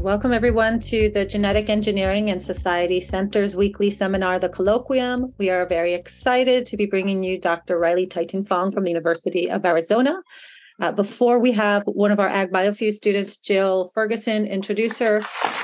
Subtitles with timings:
[0.00, 5.34] Welcome, everyone, to the Genetic Engineering and Society Center's weekly seminar, The Colloquium.
[5.36, 7.78] We are very excited to be bringing you Dr.
[7.78, 10.22] Riley Taitingfong from the University of Arizona.
[10.80, 12.50] Uh, before we have one of our Ag
[12.94, 15.20] students, Jill Ferguson, introduce her,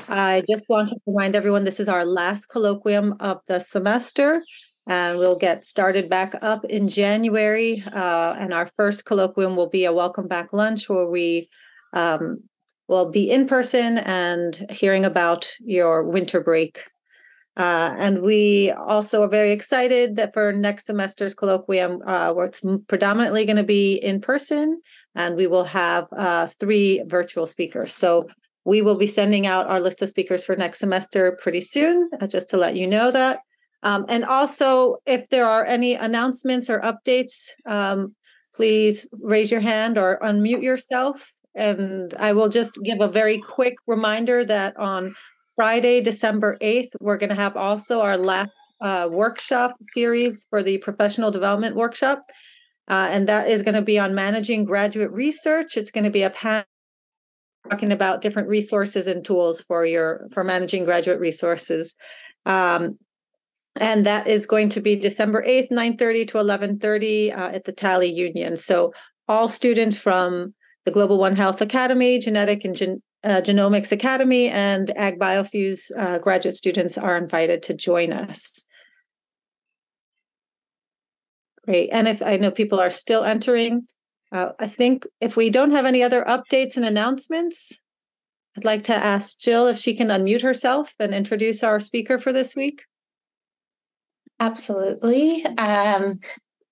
[0.06, 4.42] I just want to remind everyone this is our last colloquium of the semester.
[4.86, 7.82] And we'll get started back up in January.
[7.90, 11.48] Uh, and our first colloquium will be a welcome back lunch where we
[11.94, 12.40] um,
[12.88, 16.84] will be in person and hearing about your winter break.
[17.56, 22.62] Uh, and we also are very excited that for next semester's colloquium, uh, where it's
[22.86, 24.78] predominantly going to be in person,
[25.14, 27.94] and we will have uh, three virtual speakers.
[27.94, 28.28] So
[28.66, 32.26] we will be sending out our list of speakers for next semester pretty soon, uh,
[32.26, 33.38] just to let you know that.
[33.82, 38.14] Um, and also, if there are any announcements or updates, um,
[38.54, 43.76] please raise your hand or unmute yourself and I will just give a very quick
[43.86, 45.14] reminder that on
[45.56, 50.76] Friday, December 8th, we're going to have also our last uh, workshop series for the
[50.78, 52.22] professional development workshop.
[52.88, 55.78] Uh, and that is going to be on managing graduate research.
[55.78, 56.64] It's going to be a panel
[57.70, 61.96] talking about different resources and tools for your for managing graduate resources.
[62.44, 62.98] Um,
[63.74, 68.12] and that is going to be December 8th, 9:30 to 11:30 uh, at the Talley
[68.12, 68.56] Union.
[68.56, 68.92] So
[69.26, 70.54] all students from
[70.86, 76.54] the Global One Health Academy, Genetic and Gen- uh, Genomics Academy, and AgBioFEWS uh, graduate
[76.54, 78.64] students are invited to join us.
[81.64, 81.90] Great.
[81.92, 83.84] And if I know people are still entering,
[84.30, 87.80] uh, I think if we don't have any other updates and announcements,
[88.56, 92.32] I'd like to ask Jill if she can unmute herself and introduce our speaker for
[92.32, 92.84] this week.
[94.38, 95.44] Absolutely.
[95.44, 96.20] Um,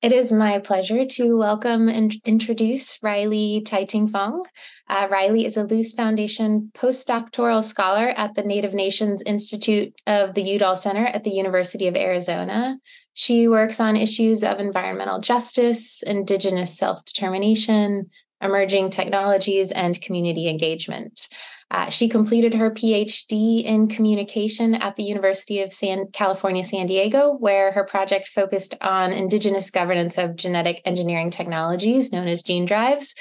[0.05, 4.45] it is my pleasure to welcome and introduce Riley Taitingfong.
[4.87, 10.43] Uh, Riley is a Luce Foundation postdoctoral scholar at the Native Nations Institute of the
[10.43, 12.77] Udall Center at the University of Arizona.
[13.15, 18.11] She works on issues of environmental justice, indigenous self determination,
[18.45, 21.27] emerging technologies, and community engagement.
[21.71, 27.33] Uh, she completed her PhD in communication at the University of San, California, San Diego,
[27.33, 33.15] where her project focused on indigenous governance of genetic engineering technologies known as gene drives.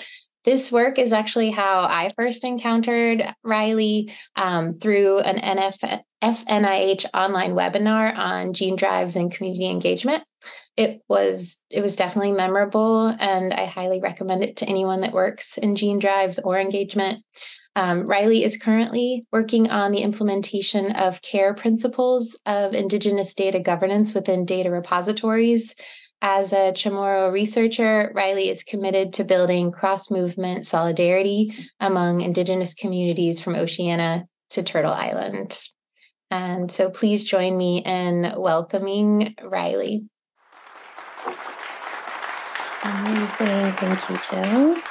[0.44, 7.54] This work is actually how I first encountered Riley um, through an NF, FNIH online
[7.54, 10.24] webinar on gene drives and community engagement.
[10.76, 15.58] It was it was definitely memorable, and I highly recommend it to anyone that works
[15.58, 17.24] in gene drives or engagement.
[17.76, 24.14] Um, Riley is currently working on the implementation of CARE principles of Indigenous data governance
[24.14, 25.76] within data repositories.
[26.22, 33.42] As a Chamorro researcher, Riley is committed to building cross movement solidarity among Indigenous communities
[33.42, 35.60] from Oceania to Turtle Island.
[36.32, 40.08] And so please join me in welcoming Riley.
[42.84, 43.72] Amazing.
[43.74, 44.82] Thank you, Jill.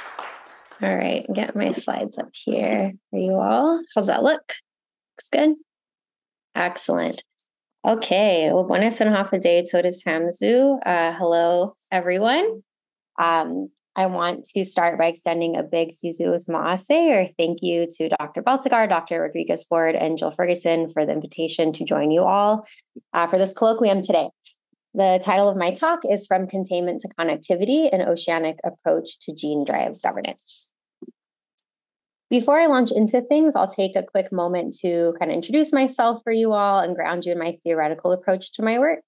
[0.81, 3.81] All right, get my slides up here for you all.
[3.95, 4.53] How's that look?
[5.15, 5.55] Looks good.
[6.55, 7.23] Excellent.
[7.85, 10.79] Okay, well, buenas and half a day, Todas Hamzu.
[10.85, 12.49] Uh, hello, everyone.
[13.19, 17.87] Um, I want to start by extending a big Si Yu'os Ma'åse' or thank you
[17.97, 18.41] to Dr.
[18.41, 19.21] Baltzegar, Dr.
[19.21, 22.65] Rodriguez Ford, and Jill Ferguson for the invitation to join you all
[23.13, 24.29] uh, for this colloquium today.
[24.95, 29.63] The title of my talk is From Containment to Connectivity An Oceanic Approach to Gene
[29.63, 30.69] Drive Governance.
[32.29, 36.21] Before I launch into things, I'll take a quick moment to kind of introduce myself
[36.23, 38.99] for you all and ground you in my theoretical approach to my work.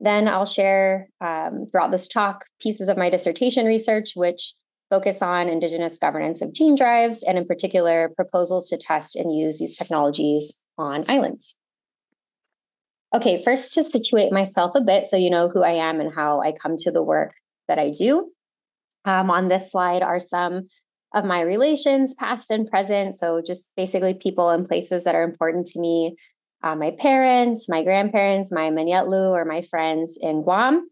[0.00, 4.52] Then I'll share um, throughout this talk pieces of my dissertation research, which
[4.90, 9.58] focus on Indigenous governance of gene drives, and in particular, proposals to test and use
[9.58, 11.56] these technologies on islands.
[13.14, 16.40] Okay, first to situate myself a bit so you know who I am and how
[16.40, 17.34] I come to the work
[17.68, 18.30] that I do.
[19.04, 20.68] Um, on this slide are some
[21.14, 23.14] of my relations, past and present.
[23.14, 26.16] So, just basically people and places that are important to me
[26.62, 30.88] uh, my parents, my grandparents, my Manyetlu, or my friends in Guam.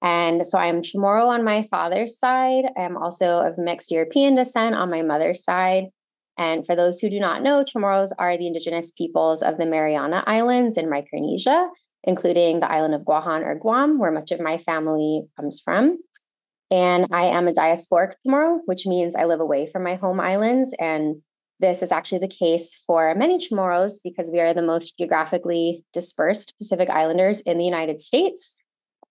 [0.00, 2.66] And so I'm Chamorro on my father's side.
[2.76, 5.86] I'm also of mixed European descent on my mother's side.
[6.38, 10.22] And for those who do not know, Chamorros are the indigenous peoples of the Mariana
[10.26, 11.68] Islands in Micronesia,
[12.04, 15.98] including the island of Guahan or Guam, where much of my family comes from.
[16.70, 20.74] And I am a diasporic Chamorro, which means I live away from my home islands.
[20.78, 21.22] And
[21.60, 26.54] this is actually the case for many Chamorros because we are the most geographically dispersed
[26.58, 28.54] Pacific Islanders in the United States.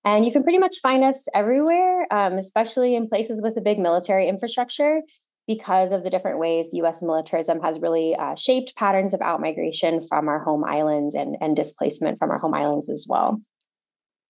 [0.06, 3.79] And you can pretty much find us everywhere, um, especially in places with a big
[3.79, 5.01] military infrastructure.
[5.48, 10.28] Because of the different ways US militarism has really uh, shaped patterns of outmigration from
[10.28, 13.40] our home islands and, and displacement from our home islands as well.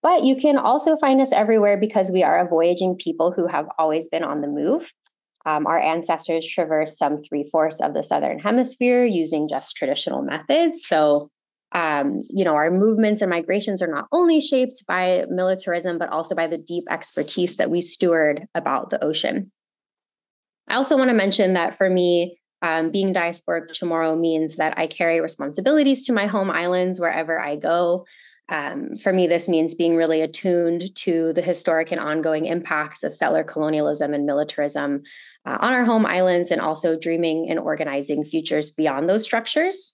[0.04, 3.66] But you can also find us everywhere because we are a voyaging people who have
[3.80, 4.92] always been on the move.
[5.46, 10.86] Um, our ancestors traversed some three fourths of the southern hemisphere using just traditional methods.
[10.86, 11.30] So,
[11.72, 16.36] um, you know, our movements and migrations are not only shaped by militarism, but also
[16.36, 19.52] by the deep expertise that we steward about the ocean.
[20.68, 24.88] I also want to mention that for me, um, being diasporic Chamorro means that I
[24.88, 28.06] carry responsibilities to my home islands wherever I go.
[28.50, 33.14] Um, for me, this means being really attuned to the historic and ongoing impacts of
[33.14, 35.04] settler colonialism and militarism
[35.46, 39.94] uh, on our home islands, and also dreaming and organizing futures beyond those structures.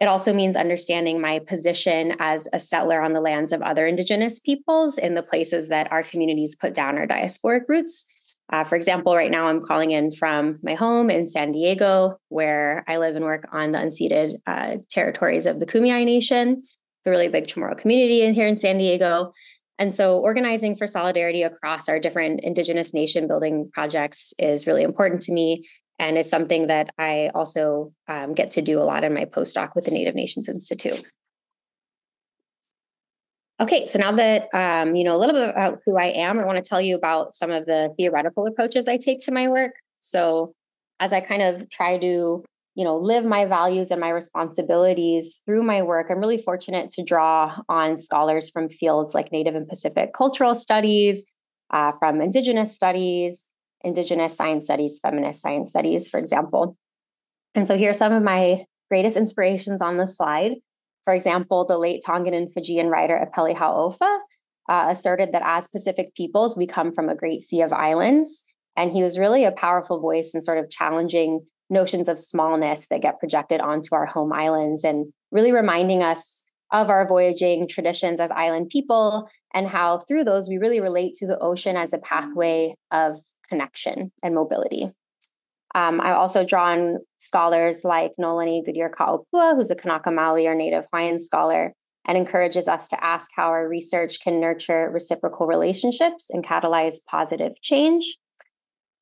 [0.00, 4.40] It also means understanding my position as a settler on the lands of other Indigenous
[4.40, 8.06] peoples in the places that our communities put down our diasporic roots
[8.50, 12.84] uh, for example, right now I'm calling in from my home in San Diego, where
[12.86, 16.62] I live and work on the unceded uh, territories of the Kumeyaay Nation,
[17.04, 19.32] the really big Chamorro community in here in San Diego.
[19.78, 25.22] And so, organizing for solidarity across our different Indigenous nation building projects is really important
[25.22, 25.66] to me
[25.98, 29.70] and is something that I also um, get to do a lot in my postdoc
[29.74, 31.02] with the Native Nations Institute.
[33.60, 36.44] Okay, so now that um, you know a little bit about who I am, I
[36.44, 39.74] want to tell you about some of the theoretical approaches I take to my work.
[40.00, 40.54] So,
[40.98, 45.62] as I kind of try to you know live my values and my responsibilities through
[45.62, 50.12] my work, I'm really fortunate to draw on scholars from fields like Native and Pacific
[50.14, 51.24] cultural studies,
[51.70, 53.46] uh, from Indigenous studies,
[53.84, 56.76] Indigenous science studies, feminist science studies, for example.
[57.54, 60.54] And so, here are some of my greatest inspirations on the slide.
[61.04, 64.18] For example, the late Tongan and Fijian writer Epeli Hau'ofa
[64.68, 68.44] uh, asserted that as Pacific peoples, we come from a great sea of islands.
[68.76, 73.02] And he was really a powerful voice in sort of challenging notions of smallness that
[73.02, 76.42] get projected onto our home islands and really reminding us
[76.72, 81.26] of our voyaging traditions as island people and how through those we really relate to
[81.26, 84.90] the ocean as a pathway of connection and mobility.
[85.74, 90.86] Um, I've also drawn scholars like Noelani Goodyear Ka'opua, who's a Kanaka Maoli or Native
[90.92, 91.72] Hawaiian scholar,
[92.06, 97.60] and encourages us to ask how our research can nurture reciprocal relationships and catalyze positive
[97.60, 98.16] change.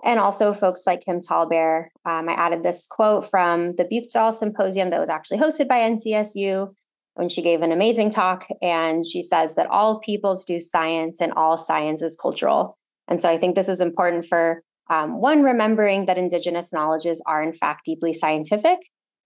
[0.05, 1.87] And also folks like Kim Tallbear.
[2.05, 6.73] Um, I added this quote from the Bukdal Symposium that was actually hosted by NCSU
[7.15, 8.49] when she gave an amazing talk.
[8.61, 12.79] And she says that all peoples do science and all science is cultural.
[13.07, 17.43] And so I think this is important for um, one, remembering that Indigenous knowledges are
[17.43, 18.79] in fact deeply scientific,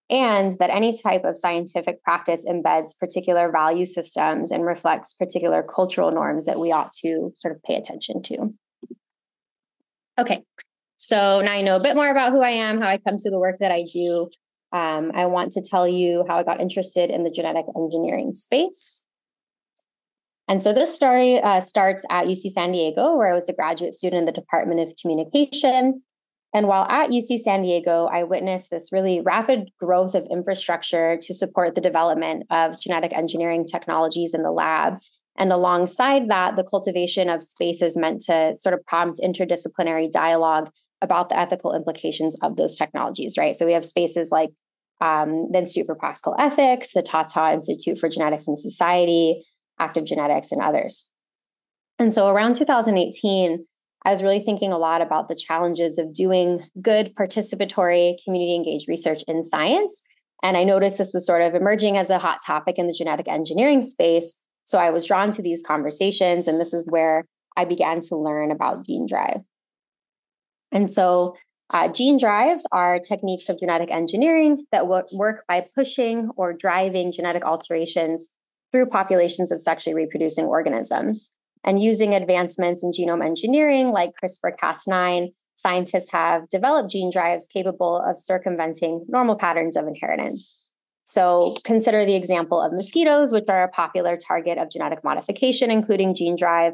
[0.08, 6.12] and that any type of scientific practice embeds particular value systems and reflects particular cultural
[6.12, 8.54] norms that we ought to sort of pay attention to.
[10.18, 10.44] Okay,
[10.96, 13.30] so now I know a bit more about who I am, how I come to
[13.30, 14.28] the work that I do.
[14.72, 19.04] Um, I want to tell you how I got interested in the genetic engineering space.
[20.48, 23.94] And so this story uh, starts at UC San Diego, where I was a graduate
[23.94, 26.02] student in the Department of Communication.
[26.54, 31.34] And while at UC San Diego, I witnessed this really rapid growth of infrastructure to
[31.34, 34.98] support the development of genetic engineering technologies in the lab.
[35.37, 40.70] And alongside that, the cultivation of spaces meant to sort of prompt interdisciplinary dialogue
[41.02, 43.54] about the ethical implications of those technologies, right?
[43.54, 44.50] So we have spaces like
[45.00, 49.44] um, the Institute for Practical Ethics, the Tata Institute for Genetics and Society,
[49.78, 51.09] active genetics, and others.
[51.99, 53.64] And so around 2018,
[54.04, 58.88] I was really thinking a lot about the challenges of doing good participatory community engaged
[58.88, 60.02] research in science.
[60.42, 63.26] And I noticed this was sort of emerging as a hot topic in the genetic
[63.26, 64.38] engineering space.
[64.64, 67.25] So I was drawn to these conversations, and this is where
[67.56, 69.40] I began to learn about gene drive.
[70.71, 71.37] And so,
[71.71, 77.45] uh, gene drives are techniques of genetic engineering that work by pushing or driving genetic
[77.45, 78.28] alterations
[78.73, 81.30] through populations of sexually reproducing organisms.
[81.64, 87.96] And using advancements in genome engineering like CRISPR Cas9, scientists have developed gene drives capable
[88.06, 90.62] of circumventing normal patterns of inheritance.
[91.04, 96.14] So, consider the example of mosquitoes, which are a popular target of genetic modification, including
[96.14, 96.73] gene drive.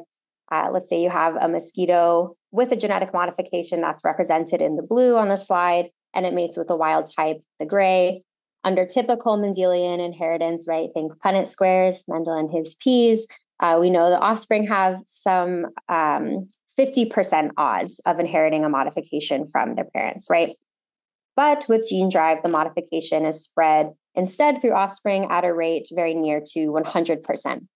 [0.50, 4.82] Uh, let's say you have a mosquito with a genetic modification that's represented in the
[4.82, 8.22] blue on the slide, and it mates with a wild type, the gray.
[8.64, 10.88] Under typical Mendelian inheritance, right?
[10.94, 13.26] Think Punnett squares, Mendel and his P's.
[13.58, 19.74] Uh, we know the offspring have some um, 50% odds of inheriting a modification from
[19.74, 20.54] their parents, right?
[21.36, 26.14] But with gene drive, the modification is spread instead through offspring at a rate very
[26.14, 27.66] near to 100%.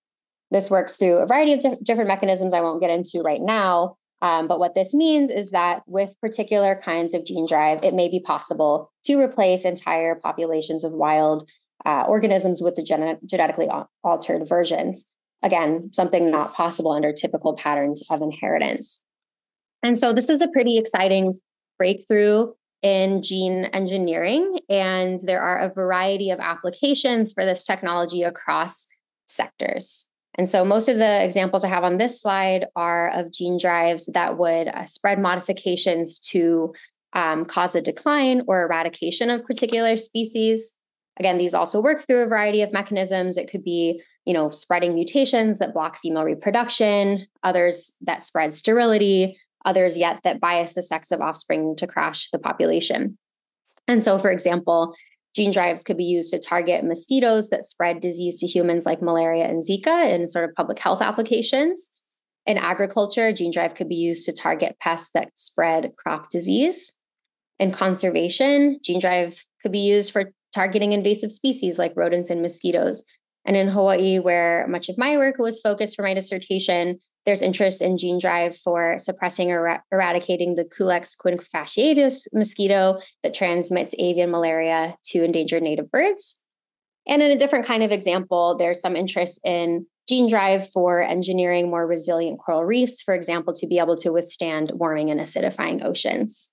[0.50, 4.49] This works through a variety of different mechanisms I won't get into right now, Um,
[4.49, 8.20] but what this means is that with particular kinds of gene drive, it may be
[8.20, 11.49] possible to replace entire populations of wild
[11.85, 13.68] uh, organisms with the gen- genetically
[14.02, 15.04] altered versions.
[15.42, 19.02] Again, something not possible under typical patterns of inheritance.
[19.82, 21.35] And so this is a pretty exciting
[21.78, 28.87] breakthrough in gene engineering, and there are a variety of applications for this technology across
[29.26, 30.06] sectors.
[30.38, 34.07] And so, most of the examples I have on this slide are of gene drives
[34.07, 36.75] that would uh, spread modifications to
[37.14, 40.75] um, cause a decline or eradication of particular species.
[41.19, 43.38] Again, these also work through a variety of mechanisms.
[43.38, 49.38] It could be, you know, spreading mutations that block female reproduction, others that spread sterility,
[49.64, 53.16] others yet that bias the sex of offspring to crash the population.
[53.88, 54.95] And so, for example,
[55.37, 59.45] Gene drives could be used to target mosquitoes that spread disease to humans like malaria
[59.45, 61.90] and Zika in sort of public health applications.
[62.47, 66.95] In agriculture, gene drive could be used to target pests that spread crop disease.
[67.59, 73.05] In conservation, gene drive could be used for targeting invasive species like rodents and mosquitoes.
[73.45, 77.83] And in Hawaii, where much of my work was focused for my dissertation, there's interest
[77.83, 84.30] in gene drive for suppressing or er- eradicating the Culex quinquefasciatus mosquito that transmits avian
[84.30, 86.40] malaria to endangered native birds.
[87.06, 91.68] And in a different kind of example, there's some interest in gene drive for engineering
[91.68, 96.52] more resilient coral reefs, for example, to be able to withstand warming and acidifying oceans.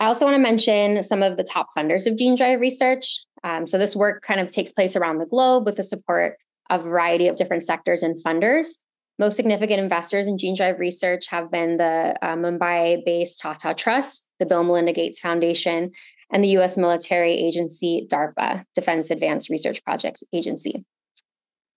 [0.00, 3.24] I also want to mention some of the top funders of gene drive research.
[3.42, 6.36] Um, so, this work kind of takes place around the globe with the support
[6.70, 8.78] a variety of different sectors and funders.
[9.18, 14.26] Most significant investors in gene drive research have been the uh, Mumbai based Tata Trust,
[14.38, 15.90] the Bill Melinda Gates Foundation,
[16.32, 20.84] and the US military agency DARPA, Defense Advanced Research Projects Agency.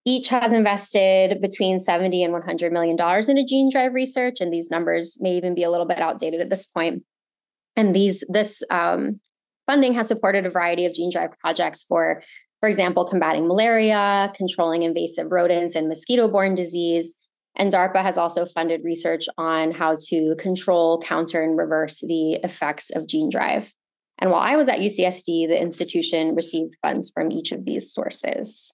[0.06, 4.72] Each has invested between 70 and 100 million dollars into gene drive research, and these
[4.72, 7.04] numbers may even be a little bit outdated at this point.
[7.76, 9.20] And these this um,
[9.68, 12.22] funding has supported a variety of gene drive projects for
[12.62, 17.18] for example, combating malaria, controlling invasive rodents and mosquito borne disease.
[17.56, 22.92] And DARPA has also funded research on how to control, counter, and reverse the effects
[22.92, 23.74] of gene drive.
[24.20, 28.74] And while I was at UCSD, the institution received funds from each of these sources.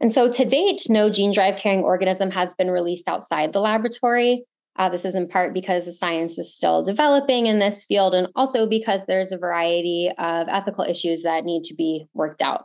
[0.00, 4.44] And so to date, no gene drive carrying organism has been released outside the laboratory.
[4.76, 8.28] Uh, this is in part because the science is still developing in this field, and
[8.34, 12.64] also because there's a variety of ethical issues that need to be worked out.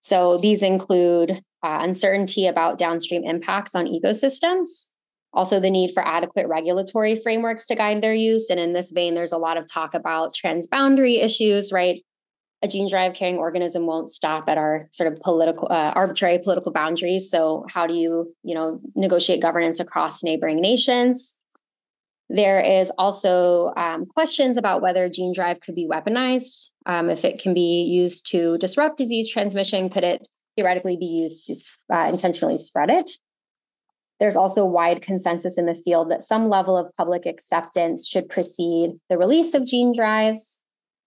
[0.00, 1.32] So these include
[1.64, 4.86] uh, uncertainty about downstream impacts on ecosystems,
[5.32, 8.48] also the need for adequate regulatory frameworks to guide their use.
[8.48, 12.02] And in this vein, there's a lot of talk about transboundary issues, right?
[12.66, 16.72] A gene drive carrying organism won't stop at our sort of political uh, arbitrary political
[16.72, 17.30] boundaries.
[17.30, 21.34] So how do you you know negotiate governance across neighboring nations?
[22.28, 27.40] There is also um, questions about whether gene drive could be weaponized um, if it
[27.40, 31.54] can be used to disrupt disease transmission could it theoretically be used to
[31.96, 33.10] uh, intentionally spread it?
[34.18, 38.92] There's also wide consensus in the field that some level of public acceptance should precede
[39.10, 40.58] the release of gene drives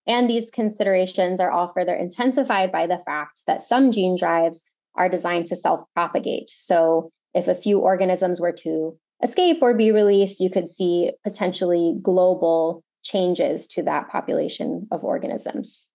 [0.09, 4.63] and these considerations are all further intensified by the fact that some gene drives
[4.95, 6.49] are designed to self propagate.
[6.49, 11.95] So, if a few organisms were to escape or be released, you could see potentially
[12.01, 15.85] global changes to that population of organisms.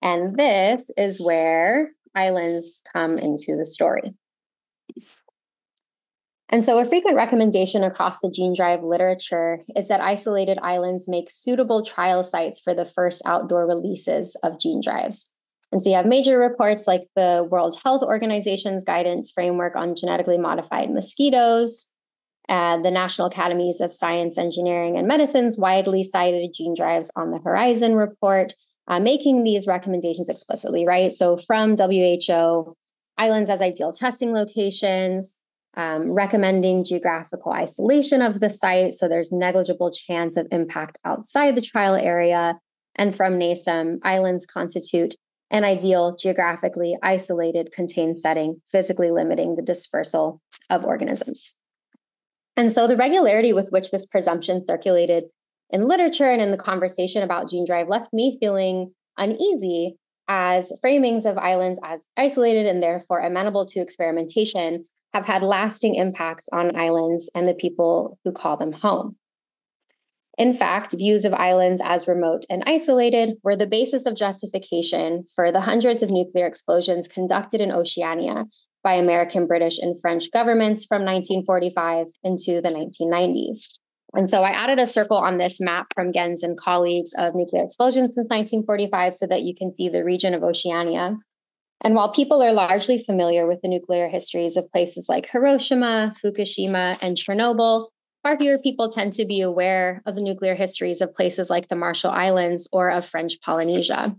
[0.00, 4.14] And this is where islands come into the story.
[6.52, 11.30] And so, a frequent recommendation across the gene drive literature is that isolated islands make
[11.30, 15.30] suitable trial sites for the first outdoor releases of gene drives.
[15.70, 20.38] And so, you have major reports like the World Health Organization's guidance framework on genetically
[20.38, 21.86] modified mosquitoes,
[22.48, 27.38] and the National Academies of Science, Engineering, and Medicine's widely cited gene drives on the
[27.38, 28.54] horizon report,
[28.88, 31.12] uh, making these recommendations explicitly, right?
[31.12, 32.76] So, from WHO,
[33.16, 35.36] islands as ideal testing locations
[35.76, 41.62] um, recommending geographical isolation of the site so there's negligible chance of impact outside the
[41.62, 42.58] trial area.
[42.96, 45.14] And from NASEM, islands constitute
[45.50, 51.54] an ideal geographically isolated contained setting, physically limiting the dispersal of organisms.
[52.56, 55.24] And so the regularity with which this presumption circulated
[55.70, 59.96] in literature and in the conversation about gene drive left me feeling uneasy
[60.28, 66.48] as framings of islands as isolated and therefore amenable to experimentation have had lasting impacts
[66.52, 69.16] on islands and the people who call them home.
[70.38, 75.52] In fact, views of islands as remote and isolated were the basis of justification for
[75.52, 78.46] the hundreds of nuclear explosions conducted in Oceania
[78.82, 83.78] by American, British, and French governments from 1945 into the 1990s.
[84.14, 87.62] And so I added a circle on this map from Gens and colleagues of nuclear
[87.62, 91.16] explosions since 1945 so that you can see the region of Oceania.
[91.82, 96.98] And while people are largely familiar with the nuclear histories of places like Hiroshima, Fukushima,
[97.00, 97.88] and Chernobyl,
[98.22, 101.76] far fewer people tend to be aware of the nuclear histories of places like the
[101.76, 104.14] Marshall Islands or of French Polynesia.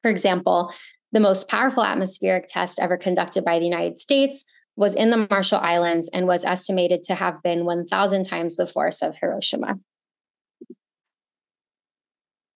[0.00, 0.72] For example,
[1.12, 5.58] the most powerful atmospheric test ever conducted by the United States was in the Marshall
[5.58, 9.78] Islands and was estimated to have been 1,000 times the force of Hiroshima.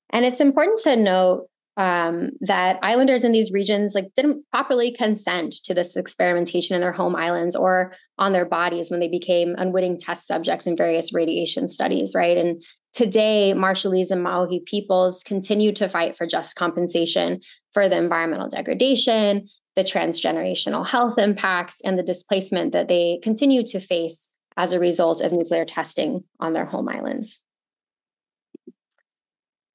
[0.08, 5.54] And it's important to note um, that islanders in these regions like didn't properly consent
[5.64, 9.98] to this experimentation in their home islands or on their bodies when they became unwitting
[9.98, 12.38] test subjects in various radiation studies, right?
[12.38, 12.62] And
[12.94, 17.40] today, Marshallese and Maohi peoples continue to fight for just compensation
[17.72, 23.80] for the environmental degradation, the transgenerational health impacts, and the displacement that they continue to
[23.80, 27.42] face as a result of nuclear testing on their home islands.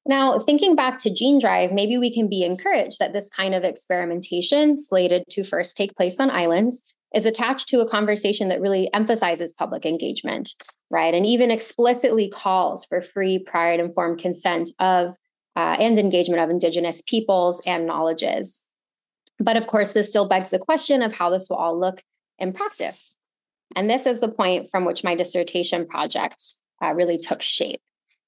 [0.05, 3.63] Now, thinking back to Gene Drive, maybe we can be encouraged that this kind of
[3.63, 6.81] experimentation, slated to first take place on islands,
[7.13, 10.55] is attached to a conversation that really emphasizes public engagement,
[10.89, 11.13] right?
[11.13, 15.15] And even explicitly calls for free, prior, and informed consent of
[15.55, 18.63] uh, and engagement of Indigenous peoples and knowledges.
[19.39, 22.01] But of course, this still begs the question of how this will all look
[22.39, 23.15] in practice.
[23.75, 26.41] And this is the point from which my dissertation project
[26.81, 27.81] uh, really took shape.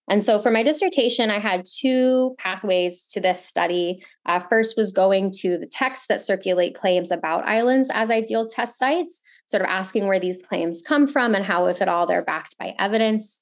[0.10, 4.04] And so for my dissertation, I had two pathways to this study.
[4.26, 8.78] Uh, first was going to the texts that circulate claims about islands as ideal test
[8.78, 12.24] sites, sort of asking where these claims come from and how, if at all, they're
[12.24, 13.42] backed by evidence.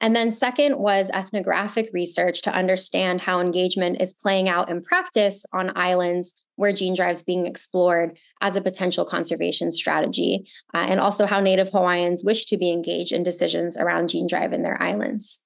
[0.00, 5.44] And then, second was ethnographic research to understand how engagement is playing out in practice
[5.52, 11.00] on islands where gene drive is being explored as a potential conservation strategy, uh, and
[11.00, 14.80] also how Native Hawaiians wish to be engaged in decisions around gene drive in their
[14.80, 15.40] islands.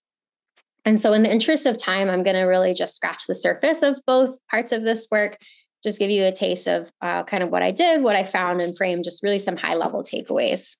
[0.84, 3.82] And so, in the interest of time, I'm going to really just scratch the surface
[3.82, 5.38] of both parts of this work,
[5.84, 8.60] just give you a taste of uh, kind of what I did, what I found,
[8.60, 10.76] and frame just really some high level takeaways.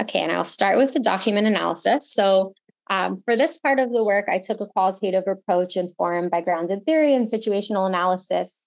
[0.00, 2.12] Okay, and I'll start with the document analysis.
[2.12, 2.54] So,
[2.90, 6.86] um, for this part of the work, I took a qualitative approach informed by grounded
[6.86, 8.60] theory and situational analysis.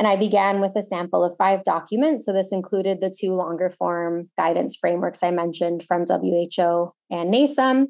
[0.00, 2.24] And I began with a sample of five documents.
[2.24, 7.88] So, this included the two longer form guidance frameworks I mentioned from WHO and NASEM,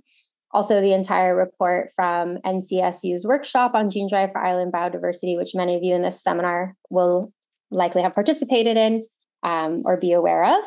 [0.52, 5.76] also the entire report from NCSU's workshop on gene drive for island biodiversity, which many
[5.76, 7.32] of you in this seminar will
[7.70, 9.04] likely have participated in
[9.42, 10.64] um, or be aware of.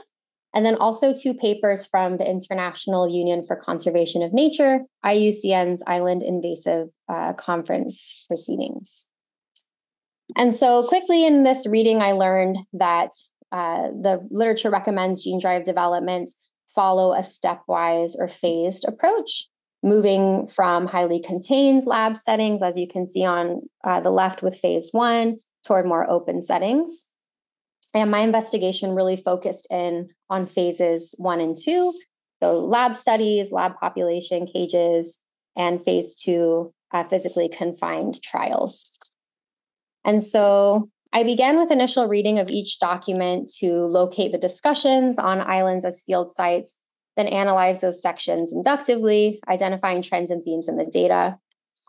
[0.53, 6.23] And then also two papers from the International Union for Conservation of Nature, IUCN's Island
[6.23, 9.07] Invasive uh, Conference proceedings.
[10.35, 13.11] And so, quickly in this reading, I learned that
[13.51, 16.29] uh, the literature recommends gene drive development
[16.73, 19.47] follow a stepwise or phased approach
[19.83, 24.59] moving from highly contained lab settings, as you can see on uh, the left with
[24.59, 27.05] phase one, toward more open settings.
[27.93, 31.93] And my investigation really focused in on phases one and two.
[32.41, 35.19] So, lab studies, lab population cages,
[35.55, 38.97] and phase two, uh, physically confined trials.
[40.05, 45.41] And so, I began with initial reading of each document to locate the discussions on
[45.41, 46.73] islands as field sites
[47.17, 51.37] then analyze those sections inductively, identifying trends and themes in the data.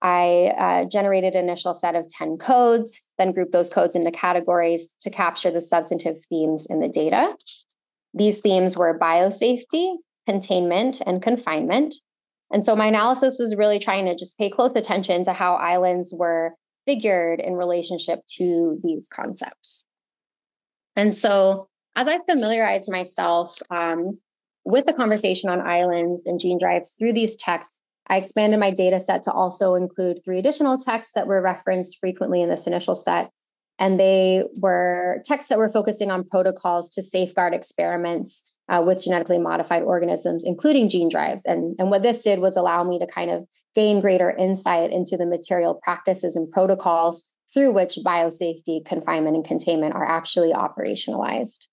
[0.03, 4.89] I uh, generated an initial set of 10 codes, then grouped those codes into categories
[5.03, 7.37] to capture the substantive themes in the data.
[8.13, 9.95] These themes were biosafety,
[10.27, 11.95] containment, and confinement.
[12.51, 16.13] And so my analysis was really trying to just pay close attention to how islands
[16.17, 16.55] were
[16.85, 19.85] figured in relationship to these concepts.
[20.97, 24.19] And so as I familiarized myself um,
[24.64, 29.01] with the conversation on islands and gene drives through these texts, I expanded my data
[29.01, 33.31] set to also include three additional texts that were referenced frequently in this initial set.
[33.79, 39.38] And they were texts that were focusing on protocols to safeguard experiments uh, with genetically
[39.38, 41.44] modified organisms, including gene drives.
[41.46, 45.16] And, and what this did was allow me to kind of gain greater insight into
[45.16, 51.66] the material practices and protocols through which biosafety, confinement, and containment are actually operationalized.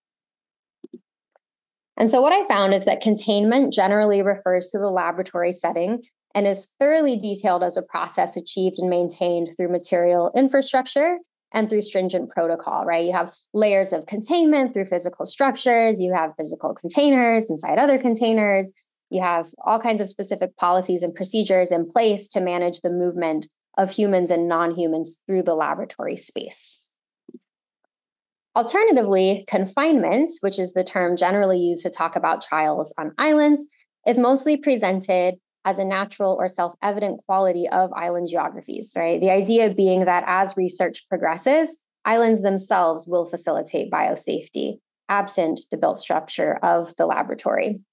[2.00, 6.02] And so, what I found is that containment generally refers to the laboratory setting
[6.34, 11.18] and is thoroughly detailed as a process achieved and maintained through material infrastructure
[11.54, 13.06] and through stringent protocol, right?
[13.06, 18.72] You have layers of containment through physical structures, you have physical containers inside other containers,
[19.10, 23.48] you have all kinds of specific policies and procedures in place to manage the movement
[23.78, 26.89] of humans and non humans through the laboratory space.
[28.56, 33.68] Alternatively, confinement, which is the term generally used to talk about trials on islands,
[34.08, 35.36] is mostly presented
[35.66, 39.20] as a natural or self evident quality of island geographies, right?
[39.20, 46.00] The idea being that as research progresses, islands themselves will facilitate biosafety, absent the built
[46.00, 47.84] structure of the laboratory.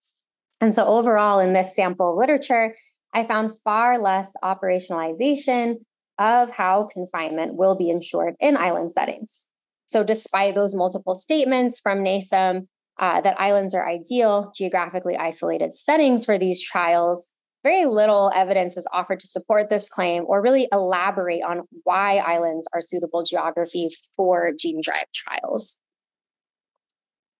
[0.61, 2.75] And so, overall, in this sample literature,
[3.13, 5.77] I found far less operationalization
[6.19, 9.45] of how confinement will be ensured in island settings.
[9.87, 12.67] So, despite those multiple statements from NASEM
[12.99, 17.31] uh, that islands are ideal, geographically isolated settings for these trials,
[17.63, 22.69] very little evidence is offered to support this claim or really elaborate on why islands
[22.73, 25.79] are suitable geographies for gene drive trials.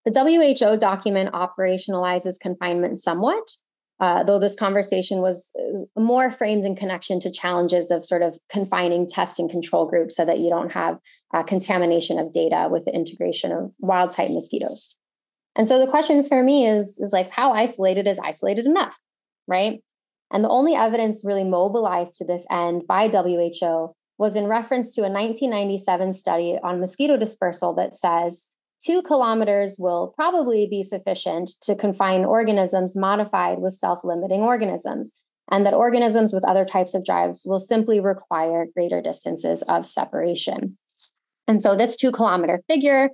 [0.05, 3.51] The WHO document operationalizes confinement somewhat,
[3.99, 5.51] uh, though this conversation was
[5.97, 10.23] more framed in connection to challenges of sort of confining test and control groups so
[10.23, 10.99] that you don't have
[11.33, 14.97] uh, contamination of data with the integration of wild type mosquitoes.
[15.55, 18.95] And so the question for me is, is like, how isolated is isolated enough,
[19.47, 19.81] right?
[20.31, 25.01] And the only evidence really mobilized to this end by WHO was in reference to
[25.01, 28.47] a 1997 study on mosquito dispersal that says
[28.83, 35.13] two kilometers will probably be sufficient to confine organisms modified with self limiting organisms,
[35.49, 40.77] and that organisms with other types of drives will simply require greater distances of separation.
[41.47, 43.09] And so this two kilometer figure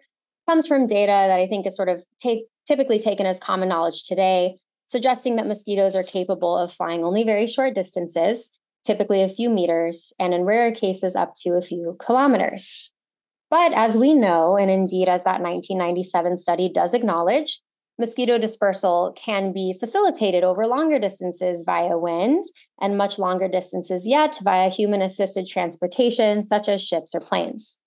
[0.47, 4.05] comes from data that I think is sort of take, typically taken as common knowledge
[4.05, 8.51] today, suggesting that mosquitoes are capable of flying only very short distances,
[8.83, 12.91] typically a few meters, and in rare cases, up to a few kilometers.
[13.53, 17.61] But as we know, and indeed as that 1997 study does acknowledge,
[17.99, 22.45] mosquito dispersal can be facilitated over longer distances via wind
[22.81, 27.77] and much longer distances yet via human assisted transportation, such as ships or planes.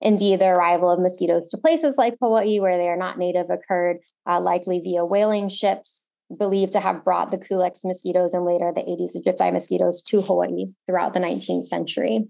[0.00, 3.98] Indeed, the arrival of mosquitoes to places like Hawaii, where they are not native, occurred
[4.26, 6.02] uh, likely via whaling ships,
[6.38, 10.68] believed to have brought the Culex mosquitoes and later the Aedes aegypti mosquitoes to Hawaii
[10.86, 12.26] throughout the 19th century.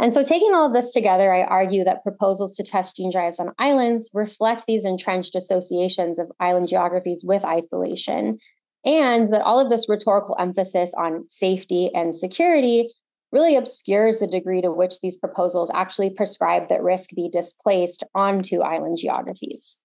[0.00, 3.40] And so, taking all of this together, I argue that proposals to test gene drives
[3.40, 8.38] on islands reflect these entrenched associations of island geographies with isolation,
[8.84, 12.92] and that all of this rhetorical emphasis on safety and security
[13.32, 18.60] really obscures the degree to which these proposals actually prescribe that risk be displaced onto
[18.60, 19.78] island geographies.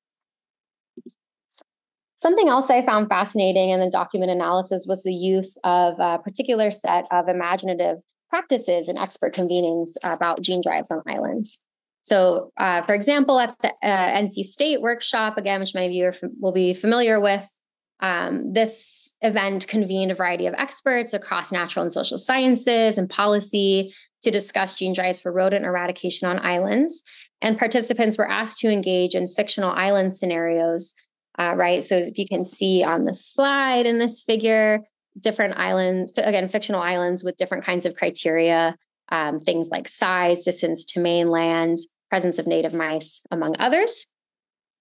[2.22, 6.72] Something else I found fascinating in the document analysis was the use of a particular
[6.72, 7.98] set of imaginative
[8.34, 11.64] practices and expert convenings about gene drives on islands.
[12.02, 16.08] So, uh, for example, at the uh, NC State workshop, again, which many of you
[16.08, 17.48] are, will be familiar with,
[18.00, 23.94] um, this event convened a variety of experts across natural and social sciences and policy
[24.24, 27.04] to discuss gene drives for rodent eradication on islands.
[27.44, 30.96] And participants were asked to engage in fictional island scenarios,
[31.38, 31.84] uh, right?
[31.84, 34.80] So, if you can see on the slide in this figure,
[35.20, 38.76] different islands, again, fictional islands with different kinds of criteria,
[39.10, 41.78] um, things like size, distance to mainland,
[42.10, 44.08] presence of native mice, among others.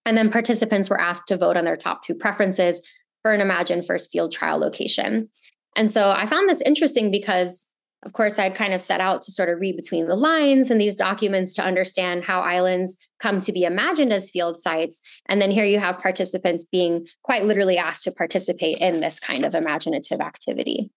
[0.04, 2.86] And then participants were asked to vote on their top two preferences
[3.22, 5.28] for an imagined first field trial location.
[5.76, 7.68] And so I found this interesting because
[8.04, 10.78] of course, I'd kind of set out to sort of read between the lines in
[10.78, 15.00] these documents to understand how islands come to be imagined as field sites.
[15.28, 19.44] And then here you have participants being quite literally asked to participate in this kind
[19.44, 20.90] of imaginative activity.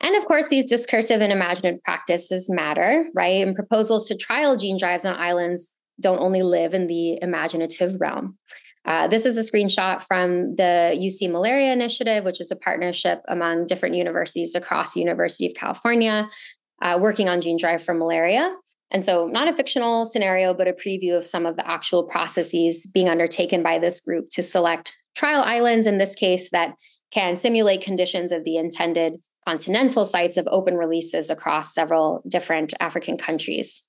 [0.00, 3.46] And of course, these discursive and imaginative practices matter, right?
[3.46, 8.38] And proposals to trial gene drives on islands don't only live in the imaginative realm.
[8.84, 13.66] Uh, this is a screenshot from the UC Malaria Initiative, which is a partnership among
[13.66, 16.28] different universities across University of California
[16.82, 18.54] uh, working on gene drive for malaria.
[18.90, 22.86] And so, not a fictional scenario, but a preview of some of the actual processes
[22.86, 26.74] being undertaken by this group to select trial islands, in this case, that
[27.10, 29.14] can simulate conditions of the intended
[29.46, 33.84] continental sites of open releases across several different African countries.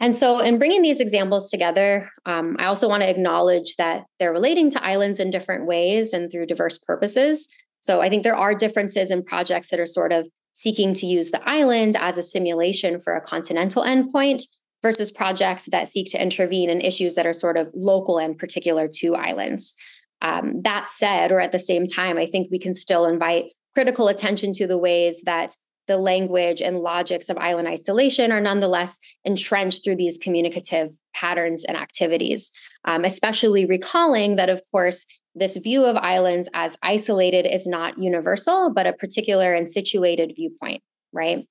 [0.00, 4.32] And so, in bringing these examples together, um, I also want to acknowledge that they're
[4.32, 7.46] relating to islands in different ways and through diverse purposes.
[7.80, 11.30] So, I think there are differences in projects that are sort of seeking to use
[11.30, 14.42] the island as a simulation for a continental endpoint
[14.82, 18.88] versus projects that seek to intervene in issues that are sort of local and particular
[18.88, 19.74] to islands.
[20.22, 24.08] Um, that said, or at the same time, I think we can still invite critical
[24.08, 25.54] attention to the ways that
[25.90, 31.76] the language and logics of island isolation are nonetheless entrenched through these communicative patterns and
[31.76, 32.52] activities,
[32.84, 38.72] um, especially recalling that, of course, this view of islands as isolated is not universal,
[38.72, 40.80] but a particular and situated viewpoint,
[41.12, 41.44] right?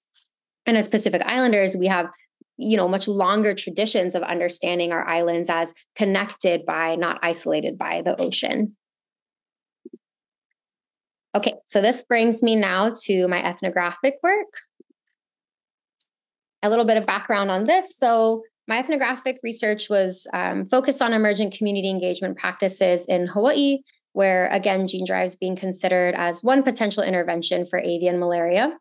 [0.66, 2.08] And as Pacific Islanders, we have
[2.56, 8.02] you know much longer traditions of understanding our islands as connected by not isolated by
[8.02, 8.68] the ocean
[11.36, 14.48] okay so this brings me now to my ethnographic work.
[16.62, 17.96] A little bit of background on this.
[17.96, 23.80] So my ethnographic research was um, focused on emergent community engagement practices in hawaii
[24.14, 28.78] where again gene drive is being considered as one potential intervention for avian malaria.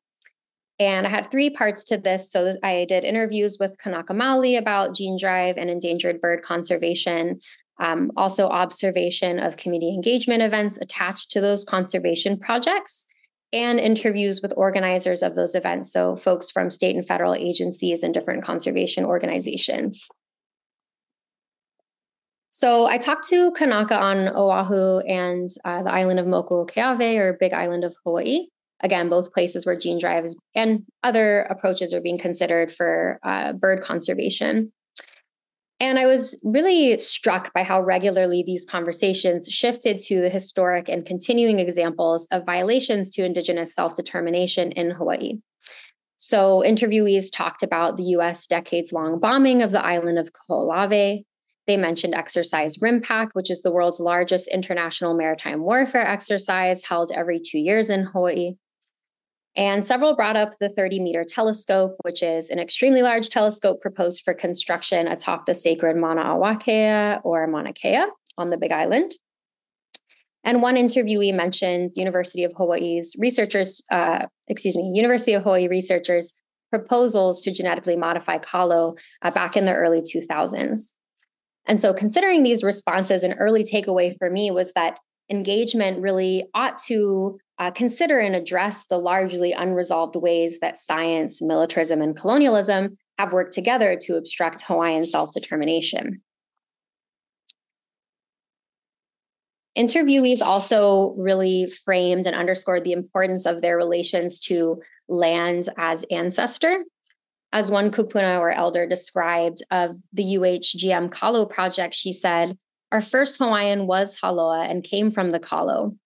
[0.80, 2.30] And I had three parts to this.
[2.30, 7.40] So I did interviews with Kanaka Maoli about gene drive and endangered bird conservation,
[7.78, 13.06] um, also observation of community engagement events attached to those conservation projects,
[13.52, 15.90] and interviews with organizers of those events.
[15.92, 20.08] So folks from state and federal agencies and different conservation organizations.
[22.50, 27.52] So I talked to Kanaka on Oahu and uh, the island of Mokuokeawe or Big
[27.52, 28.46] Island of Hawaii
[28.80, 33.82] again, both places where gene drives and other approaches are being considered for uh, bird
[33.82, 34.72] conservation.
[35.80, 41.06] And I was really struck by how regularly these conversations shifted to the historic and
[41.06, 45.38] continuing examples of violations to Indigenous self determination in Hawaii.
[46.16, 51.22] So, interviewees talked about the US decades long bombing of the island of Kaho'olawe.
[51.68, 57.38] They mentioned Exercise RIMPAC, which is the world's largest international maritime warfare exercise held every
[57.38, 58.54] two years in Hawaii.
[59.58, 64.22] And several brought up the 30 meter telescope, which is an extremely large telescope proposed
[64.22, 68.04] for construction atop the sacred Mauna Awakea or Mauna Kea
[68.38, 69.14] on the Big Island.
[70.44, 76.34] And one interviewee mentioned University of Hawaii's researchers, uh, excuse me, University of Hawaii researchers'
[76.70, 80.92] proposals to genetically modify kalo uh, back in the early 2000s.
[81.66, 86.78] And so, considering these responses, an early takeaway for me was that engagement really ought
[86.86, 93.32] to uh, consider and address the largely unresolved ways that science, militarism, and colonialism have
[93.32, 96.22] worked together to obstruct Hawaiian self determination.
[99.76, 106.84] Interviewees also really framed and underscored the importance of their relations to land as ancestor.
[107.52, 112.58] As one kupuna or elder described of the UHGM Kalo project, she said,
[112.92, 115.96] Our first Hawaiian was Haloa and came from the Kalo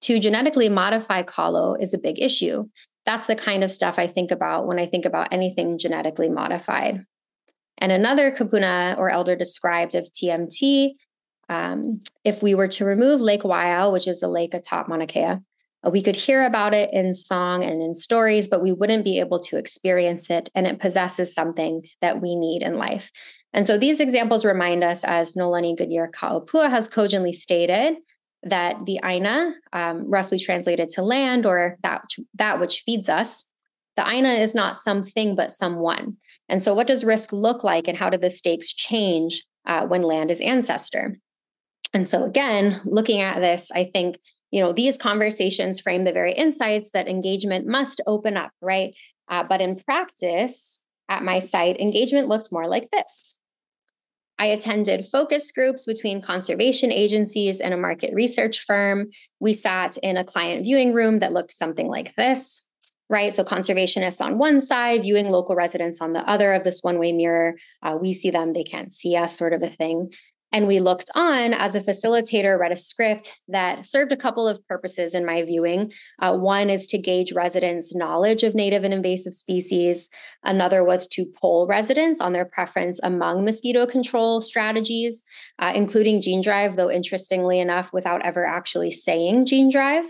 [0.00, 2.64] to, genetically modify kalo is a big issue.
[3.06, 7.04] That's the kind of stuff I think about when I think about anything genetically modified.
[7.78, 10.92] And another kupuna or elder described of TMT,
[11.48, 15.38] um, if we were to remove Lake Waiau, which is a lake atop Mauna Kea,
[15.84, 19.18] uh, we could hear about it in song and in stories, but we wouldn't be
[19.18, 20.50] able to experience it.
[20.54, 23.10] And it possesses something that we need in life.
[23.52, 27.96] And so these examples remind us, as Noelani Goodyear Kaopua has cogently stated,
[28.42, 33.44] that the aina, um, roughly translated to land or that which, that which feeds us,
[33.96, 36.16] the aina is not something but someone.
[36.48, 40.02] And so, what does risk look like, and how do the stakes change uh, when
[40.02, 41.16] land is ancestor?
[41.92, 44.18] And so, again, looking at this, I think
[44.50, 48.94] you know these conversations frame the very insights that engagement must open up, right?
[49.28, 53.34] Uh, but in practice, at my site, engagement looked more like this.
[54.40, 59.10] I attended focus groups between conservation agencies and a market research firm.
[59.38, 62.66] We sat in a client viewing room that looked something like this,
[63.10, 63.34] right?
[63.34, 67.12] So, conservationists on one side, viewing local residents on the other of this one way
[67.12, 67.54] mirror.
[67.82, 70.10] Uh, we see them, they can't see us, sort of a thing.
[70.52, 74.66] And we looked on as a facilitator, read a script that served a couple of
[74.66, 75.92] purposes in my viewing.
[76.18, 80.10] Uh, one is to gauge residents' knowledge of native and invasive species.
[80.42, 85.22] Another was to poll residents on their preference among mosquito control strategies,
[85.58, 90.06] uh, including gene drive, though interestingly enough, without ever actually saying gene drive.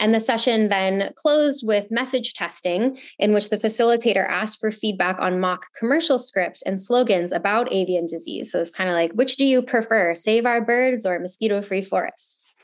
[0.00, 5.20] And the session then closed with message testing, in which the facilitator asked for feedback
[5.20, 8.50] on mock commercial scripts and slogans about avian disease.
[8.50, 11.82] So it's kind of like, which do you prefer, save our birds or mosquito free
[11.82, 12.56] forests?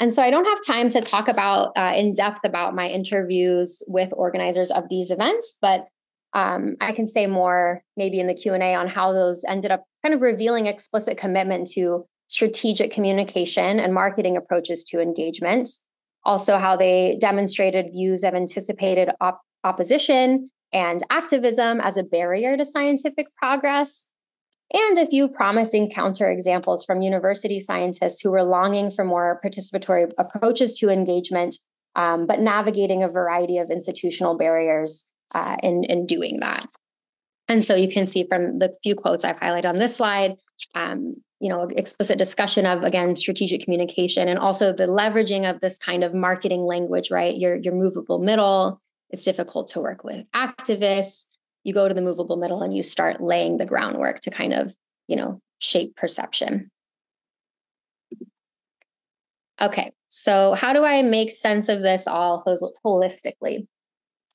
[0.00, 3.84] And so I don't have time to talk about uh, in depth about my interviews
[3.86, 5.86] with organizers of these events, but
[6.34, 9.70] um, I can say more maybe in the Q and A on how those ended
[9.70, 15.68] up kind of revealing explicit commitment to strategic communication and marketing approaches to engagement.
[16.24, 22.64] Also, how they demonstrated views of anticipated op- opposition and activism as a barrier to
[22.64, 24.06] scientific progress,
[24.72, 30.78] and a few promising counterexamples from university scientists who were longing for more participatory approaches
[30.78, 31.58] to engagement,
[31.96, 36.64] um, but navigating a variety of institutional barriers uh, in, in doing that.
[37.46, 40.36] And so you can see from the few quotes I've highlighted on this slide,
[40.74, 45.76] um, you know explicit discussion of again strategic communication and also the leveraging of this
[45.76, 48.80] kind of marketing language right your your movable middle
[49.12, 51.26] it's difficult to work with activists.
[51.64, 54.74] You go to the movable middle and you start laying the groundwork to kind of,
[55.06, 56.70] you know, shape perception.
[59.60, 62.42] Okay, so how do I make sense of this all
[62.84, 63.66] holistically?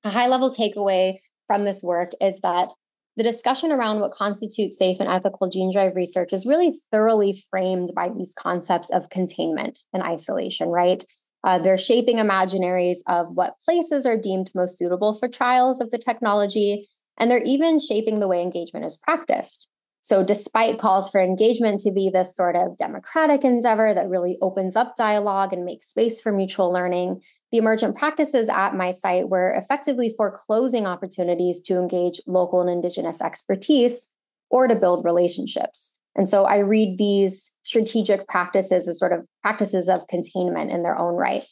[0.06, 1.18] A high level takeaway
[1.48, 2.70] from this work is that
[3.18, 7.90] the discussion around what constitutes safe and ethical gene drive research is really thoroughly framed
[7.96, 11.04] by these concepts of containment and isolation, right?
[11.44, 15.98] Uh, they're shaping imaginaries of what places are deemed most suitable for trials of the
[15.98, 19.68] technology, and they're even shaping the way engagement is practiced.
[20.02, 24.76] So, despite calls for engagement to be this sort of democratic endeavor that really opens
[24.76, 29.52] up dialogue and makes space for mutual learning, the emergent practices at my site were
[29.52, 34.10] effectively foreclosing opportunities to engage local and Indigenous expertise
[34.50, 35.92] or to build relationships.
[36.16, 40.98] And so I read these strategic practices as sort of practices of containment in their
[40.98, 41.44] own right.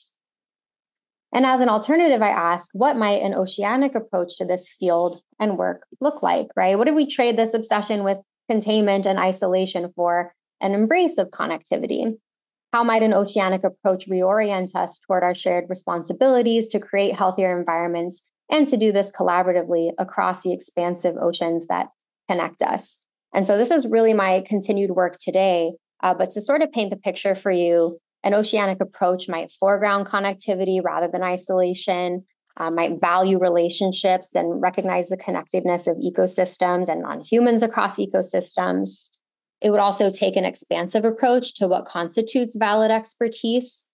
[1.33, 5.57] And as an alternative, I ask, what might an oceanic approach to this field and
[5.57, 6.77] work look like, right?
[6.77, 12.17] What if we trade this obsession with containment and isolation for an embrace of connectivity?
[12.75, 18.21] How might an oceanic approach reorient us toward our shared responsibilities to create healthier environments
[18.51, 21.87] and to do this collaboratively across the expansive oceans that
[22.29, 22.99] connect us?
[23.33, 25.71] And so, this is really my continued work today.
[26.03, 30.07] Uh, but to sort of paint the picture for you, an oceanic approach might foreground
[30.07, 32.25] connectivity rather than isolation,
[32.57, 39.07] uh, might value relationships and recognize the connectedness of ecosystems and non humans across ecosystems.
[39.61, 43.89] It would also take an expansive approach to what constitutes valid expertise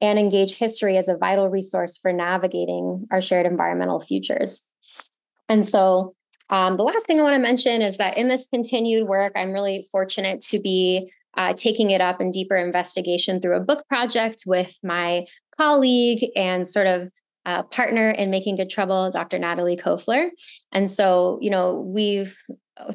[0.00, 4.62] and engage history as a vital resource for navigating our shared environmental futures.
[5.48, 6.14] And so,
[6.50, 9.52] um, the last thing I want to mention is that in this continued work, I'm
[9.52, 14.44] really fortunate to be uh, taking it up in deeper investigation through a book project
[14.46, 15.24] with my
[15.56, 17.08] colleague and sort of
[17.46, 19.38] uh, partner in making good trouble, Dr.
[19.38, 20.30] Natalie Kofler.
[20.72, 22.36] And so, you know, we've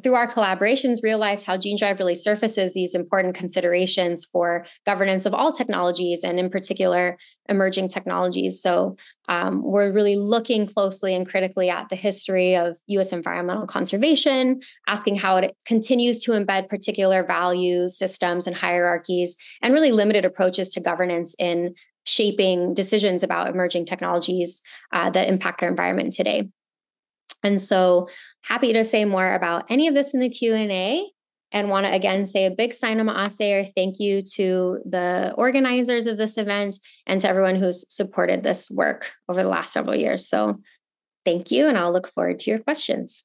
[0.01, 5.35] through our collaborations realized how gene drive really surfaces these important considerations for governance of
[5.35, 8.59] all technologies and in particular emerging technologies.
[8.59, 8.97] So
[9.29, 15.17] um, we're really looking closely and critically at the history of us environmental conservation asking
[15.17, 20.79] how it continues to embed particular values systems and hierarchies and really limited approaches to
[20.79, 24.61] governance in shaping decisions about emerging technologies
[24.93, 26.49] uh, that impact our environment today
[27.43, 28.07] and so
[28.43, 31.09] happy to say more about any of this in the Q&A
[31.51, 36.17] and want to again say a big sign or thank you to the organizers of
[36.17, 40.27] this event and to everyone who's supported this work over the last several years.
[40.27, 40.59] So
[41.25, 43.23] thank you, and I'll look forward to your questions.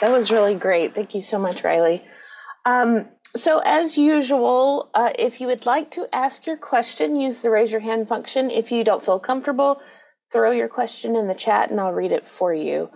[0.00, 0.94] That was really great.
[0.94, 2.04] Thank you so much, Riley.
[2.64, 7.50] Um, so, as usual, uh, if you would like to ask your question, use the
[7.50, 8.50] raise your hand function.
[8.50, 9.80] If you don't feel comfortable,
[10.32, 12.90] throw your question in the chat and I'll read it for you.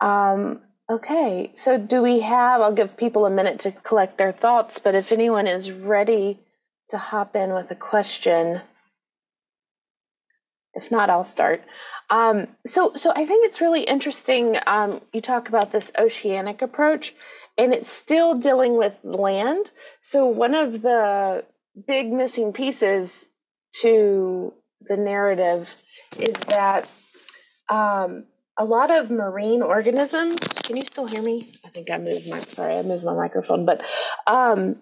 [0.00, 4.78] Um, okay, so do we have, I'll give people a minute to collect their thoughts,
[4.78, 6.38] but if anyone is ready
[6.90, 8.60] to hop in with a question,
[10.74, 11.62] if not, I'll start.
[12.10, 14.56] Um, so, so I think it's really interesting.
[14.66, 17.14] Um, you talk about this oceanic approach,
[17.56, 19.70] and it's still dealing with land.
[20.00, 21.44] So, one of the
[21.86, 23.30] big missing pieces
[23.80, 25.74] to the narrative
[26.18, 26.90] is that
[27.68, 28.24] um,
[28.56, 30.36] a lot of marine organisms.
[30.64, 31.44] Can you still hear me?
[31.64, 33.84] I think I moved my sorry, I moved my microphone, but
[34.26, 34.80] um,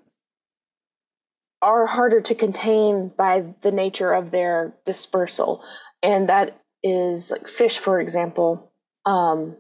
[1.61, 5.65] are harder to contain by the nature of their dispersal.
[6.03, 8.73] And that is like fish, for example,
[9.07, 9.57] um,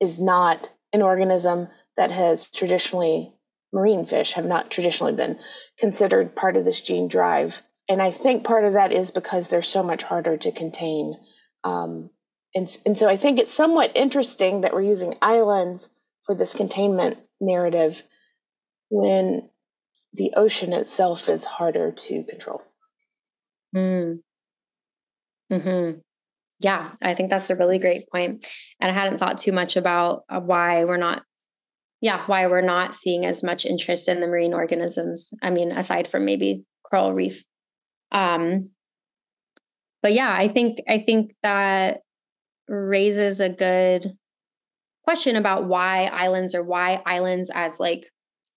[0.00, 3.32] is not an organism that has traditionally,
[3.72, 5.38] marine fish have not traditionally been
[5.78, 7.62] considered part of this gene drive.
[7.88, 11.16] And I think part of that is because they're so much harder to contain.
[11.64, 12.10] Um,
[12.54, 15.90] and, and so I think it's somewhat interesting that we're using islands
[16.22, 18.02] for this containment narrative
[18.90, 19.50] when
[20.12, 22.62] the ocean itself is harder to control.
[23.74, 24.20] Mm.
[25.50, 25.90] Hmm.
[26.60, 28.46] Yeah, I think that's a really great point,
[28.80, 31.24] and I hadn't thought too much about uh, why we're not.
[32.04, 35.30] Yeah, why we're not seeing as much interest in the marine organisms.
[35.42, 37.42] I mean, aside from maybe coral reef.
[38.12, 38.66] Um,
[40.02, 42.02] but yeah, I think I think that
[42.68, 44.12] raises a good
[45.04, 48.04] question about why islands or why islands as like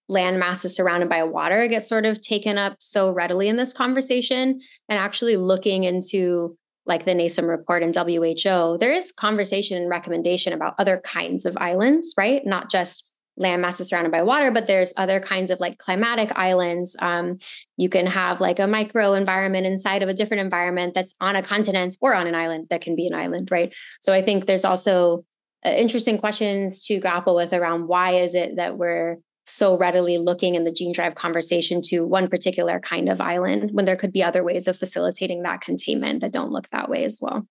[0.10, 4.60] land masses surrounded by water get sort of taken up so readily in this conversation
[4.90, 10.52] and actually looking into like the NASEM report and WHO, there is conversation and recommendation
[10.52, 12.42] about other kinds of islands, right?
[12.46, 13.07] Not just
[13.38, 16.96] land masses surrounded by water, but there's other kinds of like climatic islands.
[17.00, 17.38] Um,
[17.78, 21.42] you can have like a micro environment inside of a different environment that's on a
[21.42, 23.74] continent or on an island that can be an island, right?
[24.02, 25.24] So I think there's also
[25.66, 30.56] uh, interesting questions to grapple with around why is it that we're so readily looking
[30.56, 34.22] in the gene drive conversation to one particular kind of island when there could be
[34.22, 37.48] other ways of facilitating that containment that don't look that way as well.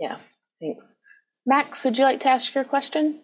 [0.00, 0.18] Yeah,
[0.60, 0.96] thanks.
[1.46, 3.20] Max, would you like to ask your question?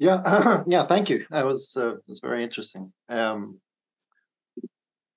[0.00, 0.86] Yeah, yeah.
[0.86, 1.26] Thank you.
[1.30, 2.90] That was uh, was very interesting.
[3.10, 3.60] Um,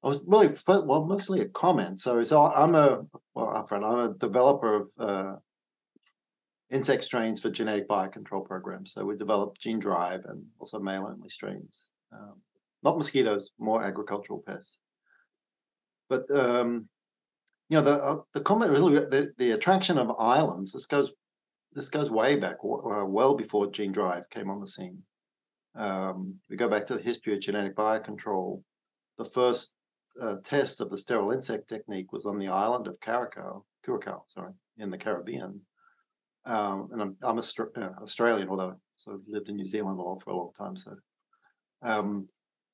[0.04, 2.02] I was really well, mostly a comment.
[2.02, 5.36] So, so I'm a well, I'm a developer of uh,
[6.70, 8.92] insect strains for genetic biocontrol programs.
[8.92, 11.92] So we develop gene drive and also male only strains.
[12.12, 12.42] Um,
[12.84, 14.80] not mosquitoes, more agricultural pests.
[16.10, 16.90] But um,
[17.70, 20.74] you know, the uh, the comment really the, the attraction of islands.
[20.74, 21.14] This goes
[21.76, 25.02] this goes way back, uh, well before gene drive came on the scene.
[25.76, 28.62] Um, we go back to the history of genetic biocontrol.
[29.18, 29.74] The first
[30.22, 34.54] uh, test of the sterile insect technique was on the island of Curacao, Curacao, sorry,
[34.78, 35.60] in the Caribbean.
[36.46, 40.52] Um, and I'm, I'm uh, Australian, although so lived in New Zealand for a long
[40.58, 40.76] time.
[40.76, 40.96] So,
[41.82, 42.28] um,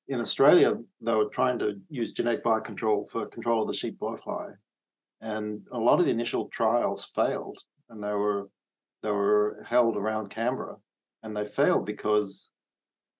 [0.08, 4.52] in Australia, they were trying to use genetic biocontrol for control of the sheep blowfly,
[5.20, 8.48] and a lot of the initial trials failed, and they were
[9.02, 10.76] they were held around Canberra,
[11.22, 12.50] and they failed because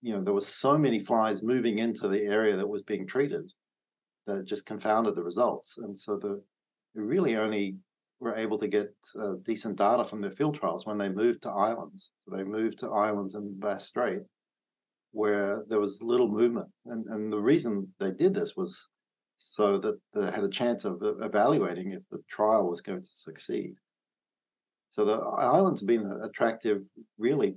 [0.03, 3.51] you know there were so many flies moving into the area that was being treated
[4.27, 6.43] that just confounded the results, and so the
[6.95, 7.77] they really only
[8.19, 11.51] were able to get uh, decent data from their field trials when they moved to
[11.51, 12.11] islands.
[12.25, 14.23] So they moved to islands in Bass Strait
[15.13, 18.89] where there was little movement, and and the reason they did this was
[19.37, 23.75] so that they had a chance of evaluating if the trial was going to succeed.
[24.91, 26.83] So the islands have been attractive
[27.19, 27.57] really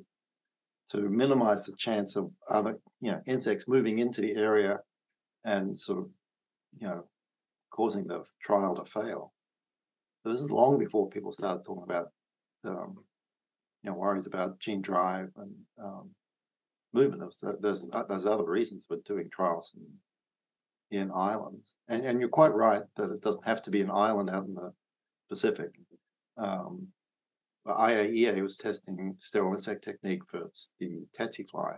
[0.90, 4.80] to minimize the chance of other, you know, insects moving into the area
[5.44, 6.10] and sort of,
[6.78, 7.04] you know,
[7.72, 9.34] causing the trial to fail.
[10.22, 12.08] So this is long before people started talking about,
[12.66, 13.04] um,
[13.82, 15.52] you know, worries about gene drive and
[15.84, 16.10] um,
[16.94, 17.22] movement.
[17.22, 21.76] There's, there's there's other reasons for doing trials in in islands.
[21.88, 24.54] And, and you're quite right that it doesn't have to be an island out in
[24.54, 24.72] the
[25.28, 25.72] Pacific.
[26.38, 26.88] Um,
[27.72, 30.50] IAEA was testing sterile insect technique for
[30.80, 31.78] the tsetse fly.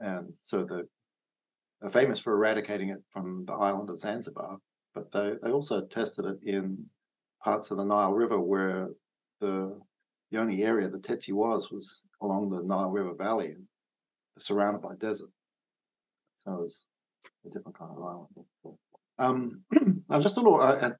[0.00, 0.86] And so the,
[1.80, 4.58] they're famous for eradicating it from the island of Zanzibar,
[4.94, 6.84] but they, they also tested it in
[7.42, 8.90] parts of the Nile River where
[9.40, 9.80] the
[10.30, 13.54] the only area the tsetse was was along the Nile River Valley
[14.38, 15.28] surrounded by desert.
[16.38, 16.86] So it was
[17.46, 18.78] a different kind of island.
[19.18, 19.62] Um,
[20.10, 20.94] I'm just a little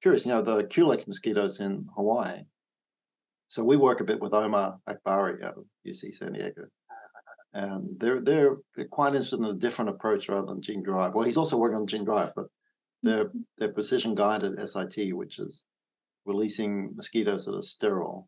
[0.00, 2.42] curious, you know, the Culex mosquitoes in Hawaii.
[3.52, 6.62] So we work a bit with Omar Akbari out of UC San Diego.
[7.52, 11.12] And they're, they're they're quite interested in a different approach rather than gene drive.
[11.12, 12.46] Well, he's also working on gene drive, but
[13.02, 13.08] hmm.
[13.10, 15.66] they're they're precision guided SIT, which is
[16.24, 18.26] releasing mosquitoes that are sterile.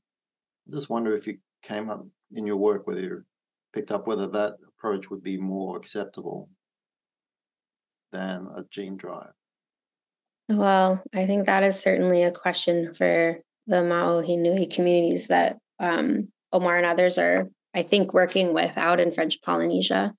[0.68, 3.25] I just wonder if you came up in your work whether you
[3.72, 6.51] picked up whether that approach would be more acceptable
[8.12, 9.33] than a gene drive?
[10.51, 16.29] Well, I think that is certainly a question for the Mā'ohi Nui communities that um,
[16.53, 20.15] Omar and others are, I think, working with out in French Polynesia.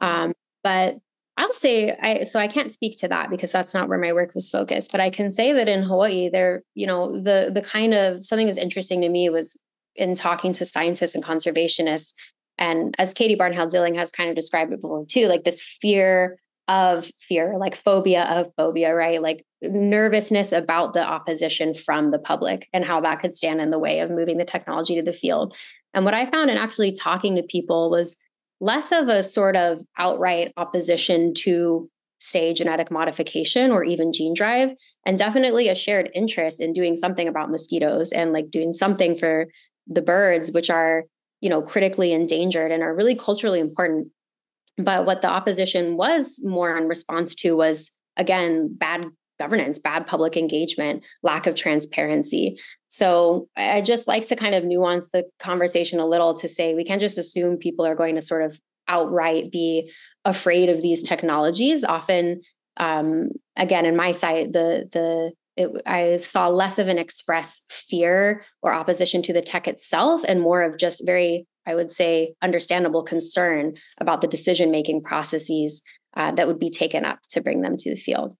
[0.00, 0.98] Um, but
[1.36, 4.34] I'll say, I so I can't speak to that because that's not where my work
[4.34, 4.92] was focused.
[4.92, 8.46] But I can say that in Hawaii, there, you know, the the kind of something
[8.46, 9.58] that's interesting to me was
[9.96, 12.12] in talking to scientists and conservationists,
[12.58, 16.36] and as Katie Barnhill Dilling has kind of described it before too, like this fear
[16.70, 19.20] of fear, like phobia of phobia, right?
[19.20, 23.78] Like nervousness about the opposition from the public and how that could stand in the
[23.78, 25.56] way of moving the technology to the field.
[25.94, 28.16] And what I found in actually talking to people was
[28.60, 31.90] less of a sort of outright opposition to,
[32.20, 34.72] say, genetic modification or even gene drive,
[35.04, 39.48] and definitely a shared interest in doing something about mosquitoes and like doing something for
[39.88, 41.06] the birds, which are,
[41.40, 44.08] you know, critically endangered and are really culturally important
[44.84, 49.06] but what the opposition was more in response to was, again, bad
[49.38, 52.60] governance, bad public engagement, lack of transparency.
[52.88, 56.84] So I just like to kind of nuance the conversation a little to say we
[56.84, 59.90] can't just assume people are going to sort of outright be
[60.26, 61.84] afraid of these technologies.
[61.84, 62.42] Often,
[62.76, 68.44] um, again, in my site, the the it, I saw less of an express fear
[68.62, 73.02] or opposition to the tech itself, and more of just very I would say, understandable
[73.02, 75.82] concern about the decision making processes
[76.16, 78.34] uh, that would be taken up to bring them to the field.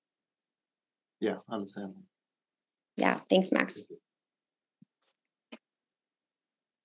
[1.20, 1.94] Yeah, understand.
[2.96, 3.82] Yeah, thanks, Max.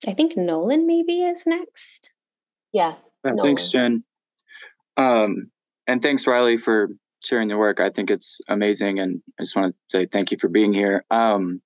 [0.06, 2.10] I think Nolan maybe is next.
[2.72, 2.94] Yeah.
[3.24, 4.04] thanks, Jen.
[4.96, 5.50] Um,
[5.86, 6.90] and thanks, Riley, for
[7.24, 7.80] sharing your work.
[7.80, 11.04] I think it's amazing, and I just want to say thank you for being here.
[11.10, 11.60] Um,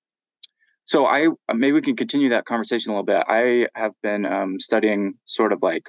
[0.91, 3.23] so I maybe we can continue that conversation a little bit.
[3.29, 5.85] I have been um, studying sort of like,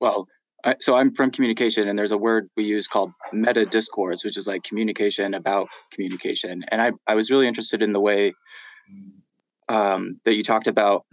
[0.00, 0.26] well,
[0.64, 4.38] I, so I'm from communication, and there's a word we use called meta discourse, which
[4.38, 6.64] is like communication about communication.
[6.68, 8.32] And I I was really interested in the way
[9.68, 11.04] um, that you talked about,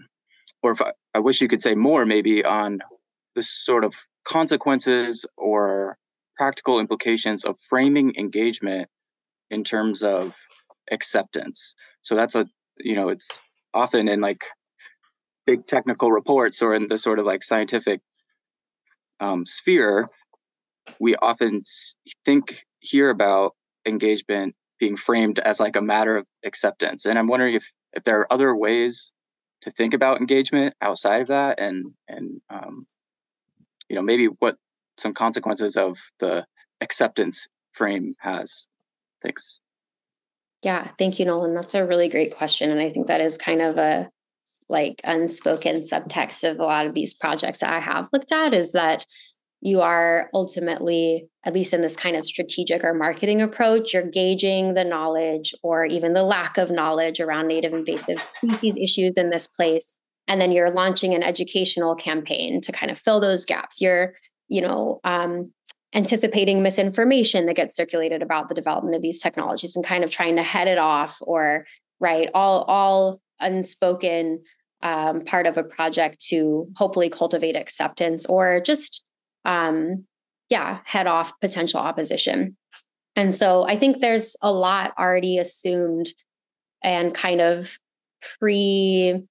[0.63, 2.79] or if I, I wish you could say more, maybe on
[3.35, 5.97] the sort of consequences or
[6.37, 8.87] practical implications of framing engagement
[9.49, 10.37] in terms of
[10.91, 11.75] acceptance.
[12.01, 12.45] So that's a,
[12.77, 13.39] you know, it's
[13.73, 14.43] often in like
[15.45, 18.01] big technical reports or in the sort of like scientific
[19.19, 20.07] um, sphere,
[20.99, 21.61] we often
[22.25, 27.05] think, hear about engagement being framed as like a matter of acceptance.
[27.05, 29.11] And I'm wondering if, if there are other ways
[29.61, 32.85] to think about engagement outside of that and, and, um,
[33.87, 34.57] you know, maybe what
[34.97, 36.45] some consequences of the
[36.81, 38.65] acceptance frame has.
[39.21, 39.60] Thanks.
[40.63, 41.53] Yeah, thank you, Nolan.
[41.53, 42.69] That's a really great question.
[42.71, 44.09] And I think that is kind of a
[44.69, 48.71] like unspoken subtext of a lot of these projects that I have looked at is
[48.71, 49.05] that
[49.59, 54.73] you are ultimately, at least in this kind of strategic or marketing approach, you're gauging
[54.73, 59.47] the knowledge or even the lack of knowledge around native invasive species issues in this
[59.47, 59.93] place.
[60.27, 63.81] And then you're launching an educational campaign to kind of fill those gaps.
[63.81, 64.13] You're,
[64.47, 65.51] you know, um,
[65.93, 70.35] anticipating misinformation that gets circulated about the development of these technologies and kind of trying
[70.37, 71.65] to head it off or
[71.99, 74.41] right all all unspoken
[74.83, 79.03] um, part of a project to hopefully cultivate acceptance or just
[79.45, 80.05] um,
[80.49, 82.55] yeah head off potential opposition.
[83.15, 86.07] And so i think there's a lot already assumed
[86.81, 87.77] and kind of
[88.39, 89.21] pre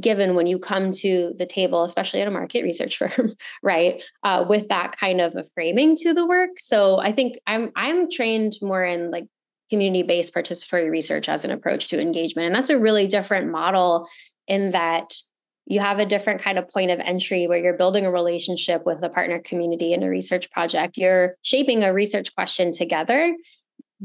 [0.00, 4.02] given when you come to the table, especially at a market research firm, right?
[4.22, 6.50] Uh, with that kind of a framing to the work.
[6.58, 9.26] So I think I'm I'm trained more in like
[9.70, 12.46] community-based participatory research as an approach to engagement.
[12.46, 14.08] And that's a really different model
[14.46, 15.14] in that
[15.66, 19.02] you have a different kind of point of entry where you're building a relationship with
[19.02, 20.96] a partner community in a research project.
[20.96, 23.36] You're shaping a research question together,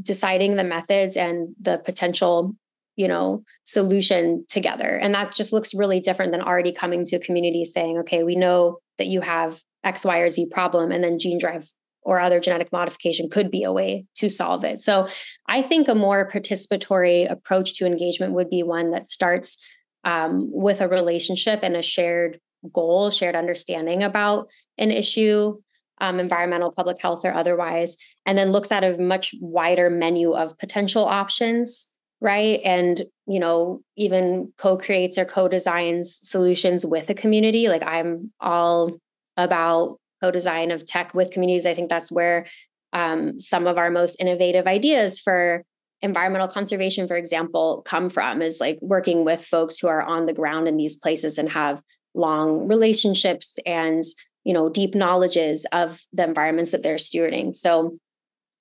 [0.00, 2.54] deciding the methods and the potential
[2.96, 4.98] you know solution together.
[5.00, 8.36] And that just looks really different than already coming to a community saying okay we
[8.36, 11.68] know that you have x y or z problem and then gene drive
[12.02, 14.82] or other genetic modification could be a way to solve it.
[14.82, 15.08] So
[15.48, 19.62] i think a more participatory approach to engagement would be one that starts
[20.04, 22.38] um, with a relationship and a shared
[22.72, 25.56] goal shared understanding about an issue
[26.00, 30.58] um, environmental public health or otherwise and then looks at a much wider menu of
[30.58, 31.88] potential options
[32.20, 32.60] right?
[32.64, 38.90] And you know even co-creates or co-designs solutions with a community like i'm all
[39.38, 41.66] about co-design of tech with communities.
[41.66, 42.46] I think that's where
[42.92, 45.64] um, some of our most innovative ideas for
[46.00, 50.34] environmental conservation for example come from is like working with folks who are on the
[50.34, 51.80] ground in these places and have
[52.14, 54.02] long relationships and
[54.44, 57.54] you know deep knowledges of the environments that they're stewarding.
[57.54, 57.98] So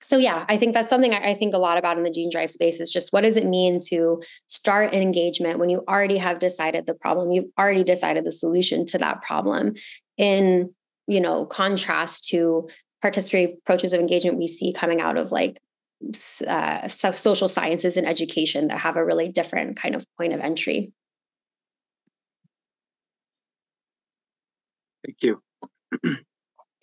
[0.03, 2.51] so yeah i think that's something I, think a lot about in the gene drive
[2.51, 6.39] space is just what does it mean to start an engagement when you already have
[6.39, 9.73] decided the problem you've already decided the solution to that problem?
[10.17, 10.73] In
[11.07, 12.69] you know contrast to
[13.03, 15.59] participatory approaches of engagement we see coming out of like
[16.47, 20.91] uh, social sciences and education that have a really different kind of point of entry.
[25.05, 25.41] Thank you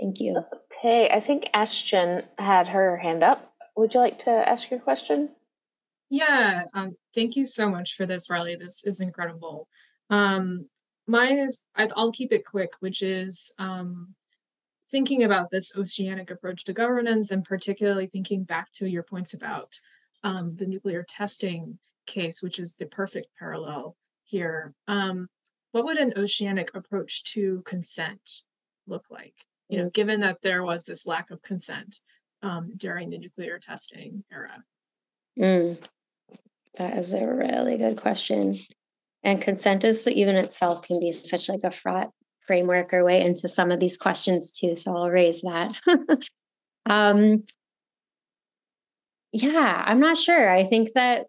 [0.00, 0.42] Thank you.
[0.72, 3.52] Okay, I think Ashton had her hand up.
[3.76, 5.30] Would you like to ask your question?
[6.08, 8.56] Yeah, um, thank you so much for this, Riley.
[8.56, 9.68] This is incredible.
[10.08, 10.64] Um,
[11.06, 14.14] mine is, I'll keep it quick, which is um,
[14.90, 19.78] thinking about this oceanic approach to governance and particularly thinking back to your points about
[20.24, 24.74] um, the nuclear testing case, which is the perfect parallel here.
[24.88, 25.28] Um,
[25.72, 28.42] what would an oceanic approach to consent
[28.86, 29.46] look like?
[29.70, 32.00] You know, given that there was this lack of consent
[32.42, 34.62] um, during the nuclear testing era?
[35.38, 35.78] Mm,
[36.78, 38.56] that is a really good question.
[39.22, 42.10] And consent is even itself can be such like a fraught
[42.46, 44.74] framework or way into some of these questions too.
[44.76, 45.78] So I'll raise that.
[46.86, 47.44] um,
[49.32, 50.50] yeah, I'm not sure.
[50.50, 51.26] I think that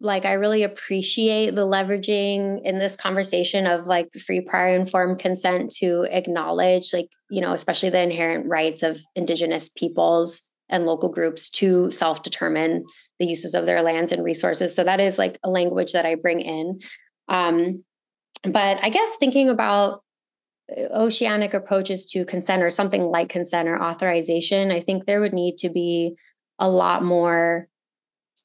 [0.00, 5.72] like I really appreciate the leveraging in this conversation of like free prior informed consent
[5.78, 11.50] to acknowledge like you know especially the inherent rights of indigenous peoples and local groups
[11.50, 12.84] to self determine
[13.18, 14.74] the uses of their lands and resources.
[14.74, 16.80] So that is like a language that I bring in.
[17.28, 17.84] Um,
[18.44, 20.02] but I guess thinking about
[20.74, 25.34] uh, oceanic approaches to consent or something like consent or authorization, I think there would
[25.34, 26.14] need to be
[26.58, 27.68] a lot more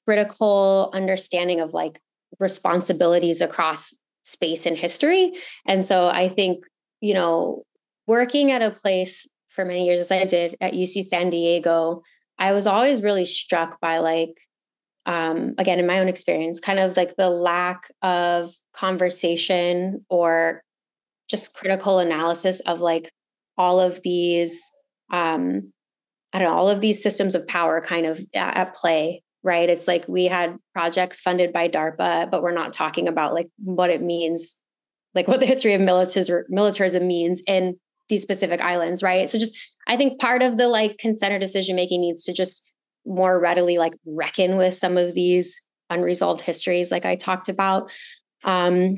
[0.05, 1.99] critical understanding of like
[2.39, 3.93] responsibilities across
[4.23, 5.33] space and history.
[5.65, 6.63] And so I think,
[7.01, 7.63] you know,
[8.07, 12.01] working at a place for many years as I did at UC San Diego,
[12.37, 14.35] I was always really struck by like
[15.05, 20.63] um, again in my own experience kind of like the lack of conversation or
[21.29, 23.11] just critical analysis of like
[23.57, 24.71] all of these
[25.11, 25.71] um,
[26.33, 29.69] i don't know all of these systems of power kind of at play right?
[29.69, 33.89] It's like we had projects funded by darpa but we're not talking about like what
[33.89, 34.57] it means
[35.13, 37.79] like what the history of militarism, means in
[38.09, 39.29] these specific islands right?
[39.29, 42.73] So just i think part of the like consent or decision making needs to just
[43.05, 47.91] more readily like reckon with some of these unresolved histories like i talked about.
[48.43, 48.95] Um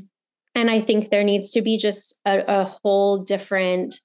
[0.55, 3.99] and i think there needs to be just a, a whole different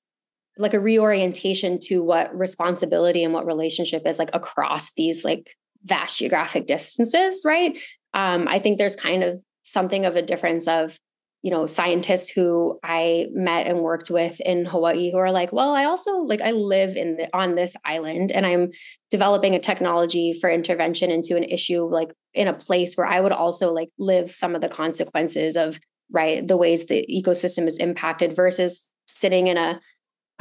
[0.59, 6.19] like a reorientation to what responsibility and what relationship is like across these like vast
[6.19, 7.79] geographic distances right?
[8.15, 10.99] Um i think there's kind of something of a difference of
[11.43, 15.75] you know scientists who i met and worked with in hawaii who are like well
[15.75, 18.71] i also like i live in the, on this island and i'm
[19.11, 23.33] developing a technology for intervention into an issue like in a place where i would
[23.33, 25.79] also like live some of the consequences of
[26.11, 29.81] right the ways the ecosystem is impacted versus sitting in a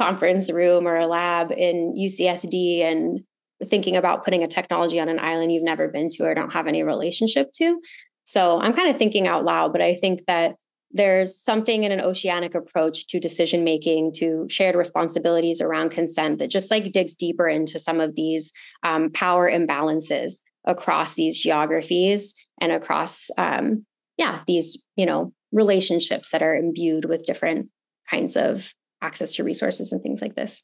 [0.00, 3.20] conference room or a lab in ucsd and
[3.64, 6.66] thinking about putting a technology on an island you've never been to or don't have
[6.66, 7.80] any relationship to.
[8.24, 10.54] So i'm kind of thinking out loud but i think that
[10.92, 16.50] there's something in an oceanic approach to decision making to shared responsibilities around consent that
[16.50, 18.52] just like digs deeper into some of these
[18.82, 23.84] um, power imbalances across these geographies and across um,
[24.18, 27.68] yeah these you know relationships that are imbued with different
[28.08, 30.62] kinds of access to resources and things like this.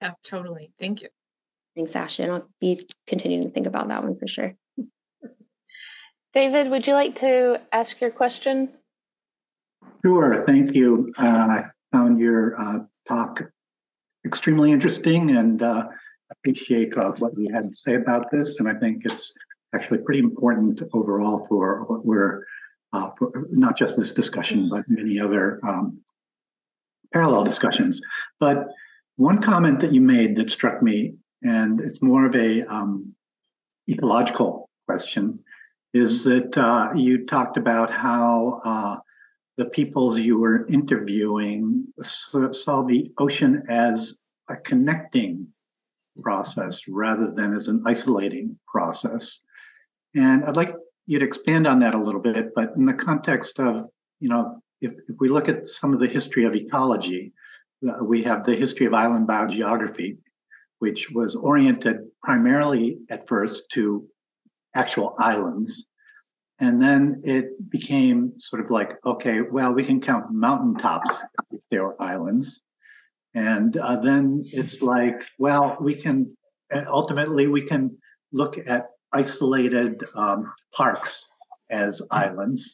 [0.00, 0.72] Yeah totally.
[0.78, 1.08] Thank you
[1.76, 4.54] thanks ashley and i'll be continuing to think about that one for sure
[6.32, 8.68] david would you like to ask your question
[10.04, 11.12] Sure, thank you.
[11.16, 13.40] Uh, I found your uh, talk
[14.26, 15.84] extremely interesting and uh,
[16.32, 18.58] appreciate uh, what you had to say about this.
[18.58, 19.32] And I think it's
[19.74, 22.44] actually pretty important overall for what we're,
[22.92, 26.00] uh, for not just this discussion, but many other um,
[27.12, 28.00] parallel discussions.
[28.40, 28.66] But
[29.16, 33.14] one comment that you made that struck me, and it's more of a um,
[33.88, 35.38] ecological question,
[35.94, 39.02] is that uh, you talked about how
[39.58, 45.46] the peoples you were interviewing saw the ocean as a connecting
[46.22, 49.40] process rather than as an isolating process.
[50.14, 50.74] And I'd like
[51.06, 53.86] you to expand on that a little bit, but in the context of,
[54.20, 57.32] you know, if, if we look at some of the history of ecology,
[57.88, 60.18] uh, we have the history of island biogeography,
[60.82, 64.04] which was oriented primarily at first to
[64.74, 65.86] actual islands
[66.62, 71.80] and then it became sort of like, okay, well, we can count mountaintops if they
[71.80, 72.62] were islands.
[73.34, 76.36] And uh, then it's like, well, we can
[76.86, 77.98] ultimately we can
[78.32, 81.24] look at isolated um, parks
[81.72, 82.72] as islands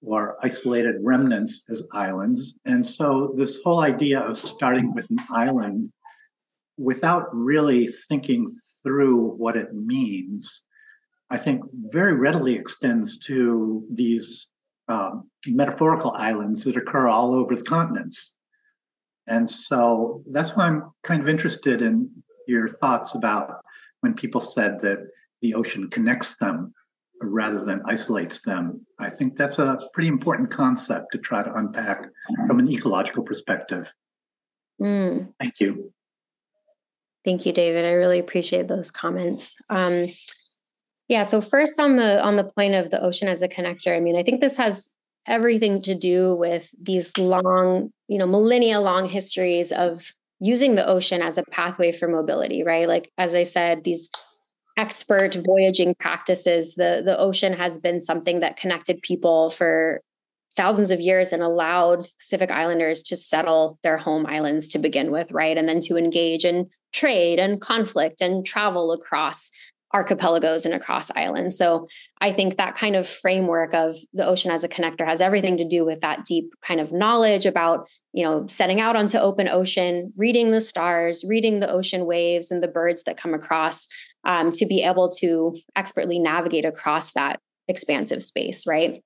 [0.00, 2.54] or isolated remnants as islands.
[2.66, 5.92] And so this whole idea of starting with an island
[6.76, 8.46] without really thinking
[8.82, 10.62] through what it means
[11.30, 11.62] I think,
[11.92, 14.48] very readily extends to these
[14.88, 18.34] um, metaphorical islands that occur all over the continents.
[19.26, 22.10] And so that's why I'm kind of interested in
[22.46, 23.50] your thoughts about
[24.00, 24.98] when people said that
[25.40, 26.74] the ocean connects them
[27.22, 28.84] rather than isolates them.
[29.00, 32.02] I think that's a pretty important concept to try to unpack
[32.46, 33.90] from an ecological perspective.
[34.80, 35.32] Mm.
[35.40, 35.92] Thank you.
[37.24, 37.86] Thank you, David.
[37.86, 39.56] I really appreciate those comments.
[39.70, 40.08] Um,
[41.08, 41.22] yeah.
[41.22, 44.16] So first on the on the point of the ocean as a connector, I mean,
[44.16, 44.90] I think this has
[45.26, 51.22] everything to do with these long, you know, millennia long histories of using the ocean
[51.22, 52.88] as a pathway for mobility, right?
[52.88, 54.08] Like as I said, these
[54.76, 60.02] expert voyaging practices, the the ocean has been something that connected people for
[60.56, 65.32] thousands of years and allowed Pacific Islanders to settle their home islands to begin with,
[65.32, 65.56] right?
[65.56, 69.50] And then to engage in trade and conflict and travel across
[69.94, 71.56] archipelagos and across islands.
[71.56, 71.86] So
[72.20, 75.64] I think that kind of framework of the ocean as a connector has everything to
[75.64, 80.12] do with that deep kind of knowledge about, you know, setting out onto open ocean,
[80.16, 83.86] reading the stars, reading the ocean waves and the birds that come across
[84.24, 87.38] um, to be able to expertly navigate across that
[87.68, 89.00] expansive space, right?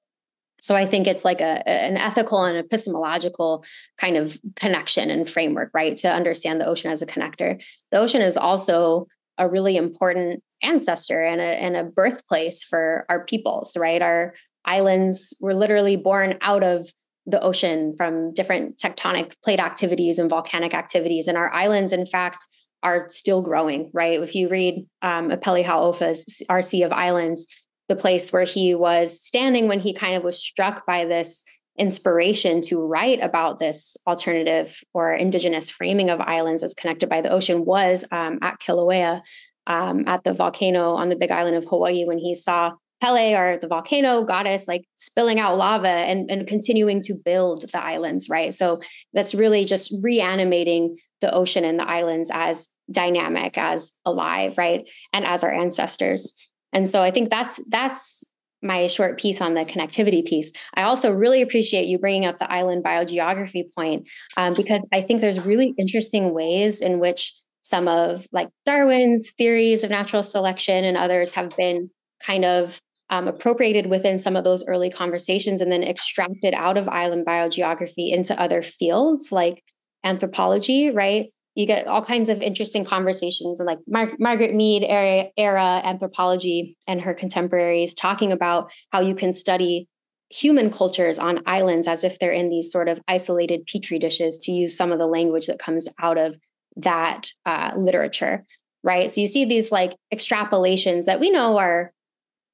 [0.60, 3.64] So I think it's like a an ethical and epistemological
[3.96, 5.96] kind of connection and framework, right?
[5.98, 7.62] To understand the ocean as a connector.
[7.92, 9.06] The ocean is also
[9.38, 14.02] a really important ancestor and a, and a birthplace for our peoples, right?
[14.02, 14.34] Our
[14.64, 16.88] islands were literally born out of
[17.26, 21.28] the ocean from different tectonic plate activities and volcanic activities.
[21.28, 22.44] And our islands, in fact,
[22.82, 24.20] are still growing, right?
[24.20, 27.46] If you read um, Hau'ofa's Our Sea of Islands,
[27.88, 31.44] the place where he was standing when he kind of was struck by this
[31.78, 37.30] inspiration to write about this alternative or indigenous framing of islands as connected by the
[37.30, 39.22] ocean was um, at Kilauea
[39.66, 43.58] um, at the volcano on the big island of Hawaii when he saw Pele or
[43.58, 48.52] the volcano goddess like spilling out lava and, and continuing to build the islands, right?
[48.52, 48.80] So
[49.12, 54.88] that's really just reanimating the ocean and the islands as dynamic, as alive, right?
[55.12, 56.34] And as our ancestors.
[56.72, 58.24] And so I think that's that's
[58.62, 60.52] my short piece on the connectivity piece.
[60.74, 65.20] I also really appreciate you bringing up the island biogeography point um, because I think
[65.20, 70.96] there's really interesting ways in which some of like Darwin's theories of natural selection and
[70.96, 71.90] others have been
[72.20, 76.88] kind of um, appropriated within some of those early conversations and then extracted out of
[76.88, 79.62] island biogeography into other fields like
[80.04, 81.30] anthropology, right?
[81.58, 86.76] You get all kinds of interesting conversations and like Mar- margaret mead era, era anthropology
[86.86, 89.88] and her contemporaries talking about how you can study
[90.30, 94.52] human cultures on islands as if they're in these sort of isolated petri dishes to
[94.52, 96.36] use some of the language that comes out of
[96.76, 98.44] that uh, literature
[98.82, 99.10] right?
[99.10, 101.92] So you see these like extrapolations that we know are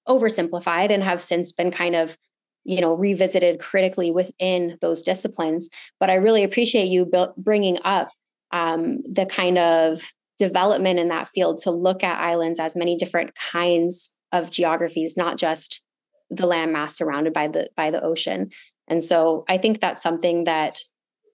[0.09, 2.17] oversimplified and have since been kind of
[2.65, 5.69] you know revisited critically within those disciplines.
[6.01, 8.11] But i really appreciate you bringing up
[8.55, 10.01] um, the kind of
[10.39, 15.37] development in that field to look at islands as many different kinds of geographies, not
[15.37, 15.83] just
[16.31, 18.51] the landmass surrounded by the by the ocean.
[18.89, 20.79] And so I think that's something that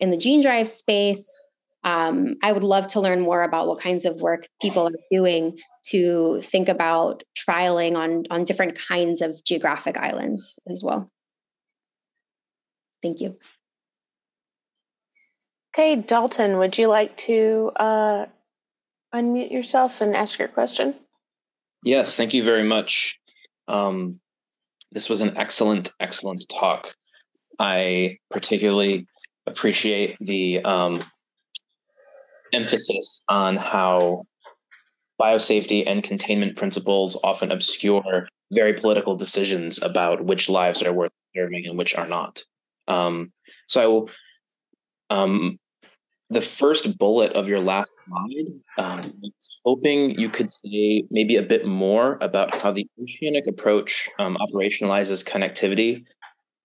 [0.01, 1.43] in the gene drive space,
[1.85, 5.59] um, I would love to learn more about what kinds of work people are doing
[5.89, 11.11] to think about trialing on on different kinds of geographic islands as well.
[13.03, 13.37] Thank you.
[15.73, 18.27] Okay, Dalton, would you like to uh,
[19.15, 20.95] unmute yourself and ask your question?
[21.85, 23.19] Yes, thank you very much.
[23.69, 24.21] Um,
[24.91, 26.95] this was an excellent, excellent talk.
[27.61, 29.07] I particularly
[29.47, 31.01] appreciate the um,
[32.53, 34.25] emphasis on how
[35.21, 41.67] biosafety and containment principles often obscure very political decisions about which lives are worth preserving
[41.67, 42.43] and which are not.
[42.89, 43.33] Um,
[43.69, 44.09] so
[45.11, 45.59] um,
[46.31, 48.47] the first bullet of your last slide,
[48.79, 49.21] um,
[49.65, 55.25] hoping you could say maybe a bit more about how the oceanic approach um, operationalizes
[55.27, 56.05] connectivity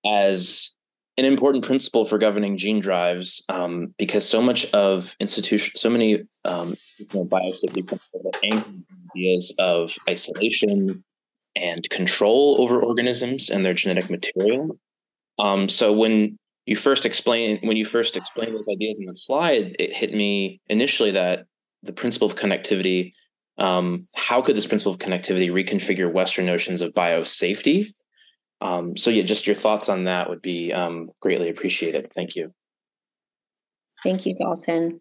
[0.06, 0.76] as
[1.18, 6.16] an important principle for governing gene drives, um, because so much of institution, so many
[6.44, 6.76] um,
[7.10, 8.70] biosafety principles anchor
[9.16, 11.04] ideas of isolation
[11.56, 14.78] and control over organisms and their genetic material.
[15.40, 19.76] Um, so when you first explain when you first explained those ideas in the slide,
[19.78, 21.46] it hit me initially that
[21.84, 23.14] the principle of connectivity.
[23.58, 27.94] Um, how could this principle of connectivity reconfigure Western notions of biosafety?
[28.62, 32.12] Um, so, yeah, just your thoughts on that would be um, greatly appreciated.
[32.14, 32.54] Thank you.
[34.04, 35.00] Thank you, Dalton.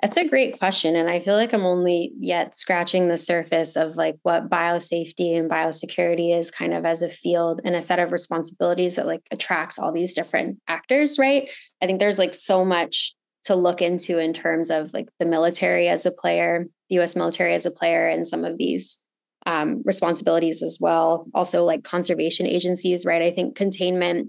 [0.00, 0.94] That's a great question.
[0.94, 5.50] And I feel like I'm only yet scratching the surface of like what biosafety and
[5.50, 9.76] biosecurity is kind of as a field and a set of responsibilities that like attracts
[9.76, 11.50] all these different actors, right?
[11.82, 15.88] I think there's like so much to look into in terms of like the military
[15.88, 18.98] as a player, the US military as a player, and some of these
[19.46, 21.26] um, responsibilities as well.
[21.34, 23.22] Also, like conservation agencies, right?
[23.22, 24.28] I think containment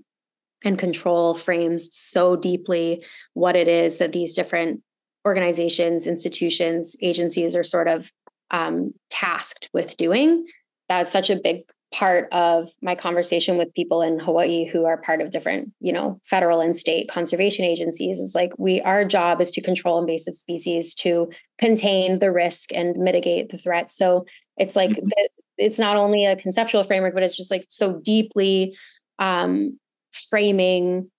[0.63, 3.03] and control frames so deeply
[3.33, 4.81] what it is that these different
[5.25, 8.11] organizations, institutions, agencies are sort of
[8.51, 10.45] um, tasked with doing.
[10.87, 15.21] That's such a big part of my conversation with people in Hawaii who are part
[15.21, 19.49] of different, you know, federal and state conservation agencies is like we our job is
[19.51, 23.97] to control invasive species to contain the risk and mitigate the threats.
[23.97, 24.25] So
[24.57, 25.07] it's like mm-hmm.
[25.07, 28.77] the, it's not only a conceptual framework, but it's just like so deeply
[29.17, 29.79] um,
[30.11, 31.09] framing,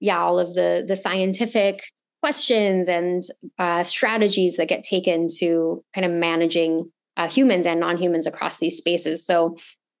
[0.00, 1.84] yeah, all of the the scientific
[2.24, 3.22] questions and
[3.58, 8.78] uh, strategies that get taken to kind of managing uh, humans and non-humans across these
[8.78, 9.26] spaces.
[9.26, 9.56] So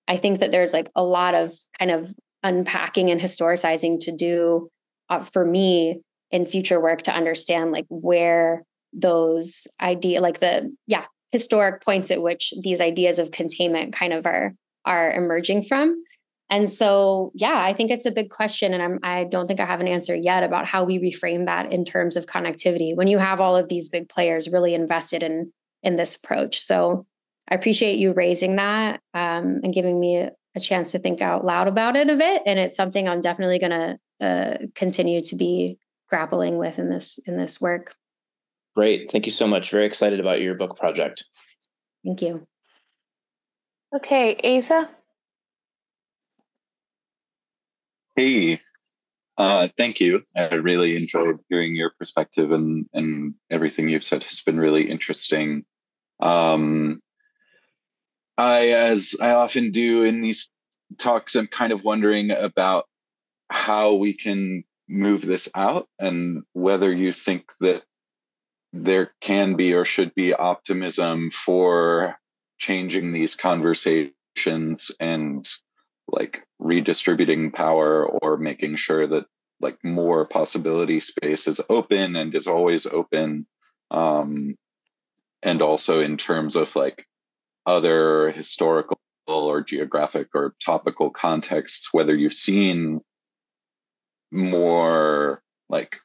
[0.08, 2.12] i think that there's like a lot of kind of
[2.42, 4.68] unpacking and historicizing to do
[5.08, 6.00] uh, for me
[6.30, 12.22] in future work to understand like where those idea like the yeah historic points at
[12.22, 14.54] which these ideas of containment kind of are
[14.84, 16.02] are emerging from
[16.50, 19.64] and so yeah i think it's a big question and I'm, i don't think i
[19.64, 23.18] have an answer yet about how we reframe that in terms of connectivity when you
[23.18, 26.60] have all of these big players really invested in in this approach.
[26.60, 27.06] So
[27.48, 31.44] i appreciate you raising that um, and giving me a, a, chance to think out
[31.44, 35.36] loud about it a bit and it's something i'm definitely going to uh, continue to
[35.36, 35.78] be
[36.08, 37.94] grappling with in this in this work.
[38.76, 39.10] Great.
[39.10, 39.70] Thank you so much.
[39.70, 41.24] Very excited about your book project.
[42.04, 42.46] Thank you.
[43.94, 44.88] Okay asa
[48.16, 48.60] Hey,
[49.36, 50.22] uh, thank you.
[50.36, 55.64] I really enjoyed hearing your perspective, and and everything you've said has been really interesting.
[56.20, 57.00] Um,
[58.38, 60.50] I, as I often do in these
[60.98, 62.86] talks, I'm kind of wondering about
[63.50, 67.82] how we can move this out, and whether you think that
[68.72, 72.16] there can be or should be optimism for
[72.58, 75.48] changing these conversations and
[76.08, 79.26] like redistributing power or making sure that
[79.60, 83.46] like more possibility space is open and is always open
[83.90, 84.54] um
[85.42, 87.06] and also in terms of like
[87.66, 93.00] other historical or geographic or topical contexts whether you've seen
[94.30, 95.98] more like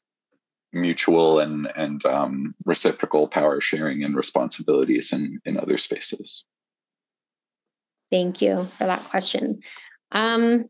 [0.71, 6.45] mutual and and um, reciprocal power sharing and responsibilities in in other spaces.
[8.11, 9.61] Thank you for that question
[10.11, 10.65] um,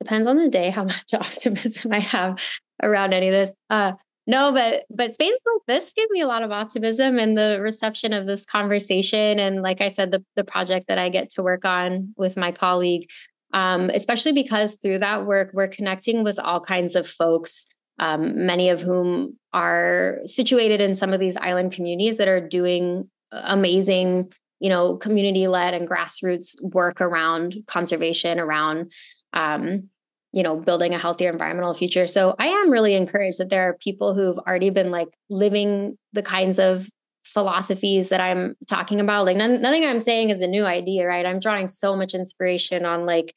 [0.00, 2.42] depends on the day how much optimism I have
[2.82, 3.56] around any of this.
[3.70, 3.92] Uh,
[4.26, 8.12] no, but but spaces like this give me a lot of optimism and the reception
[8.12, 9.40] of this conversation.
[9.40, 12.52] And like I said, the the project that I get to work on with my
[12.52, 13.08] colleague,
[13.52, 17.66] um, especially because through that work we're connecting with all kinds of folks,
[17.98, 23.10] um, many of whom are situated in some of these island communities that are doing
[23.32, 24.32] amazing
[24.62, 28.92] you know community led and grassroots work around conservation around
[29.32, 29.88] um,
[30.32, 32.06] you know building a healthier environmental future.
[32.06, 36.22] So i am really encouraged that there are people who've already been like living the
[36.22, 36.88] kinds of
[37.24, 39.26] philosophies that i'm talking about.
[39.26, 41.26] Like none, nothing i'm saying is a new idea right?
[41.26, 43.34] I'm drawing so much inspiration on like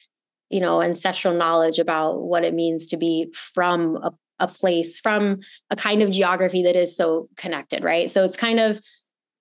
[0.52, 5.40] you know ancestral knowledge about what it means to be from a, a place from
[5.72, 8.12] a kind of geography that is so connected right?
[8.12, 8.80] So it's kind of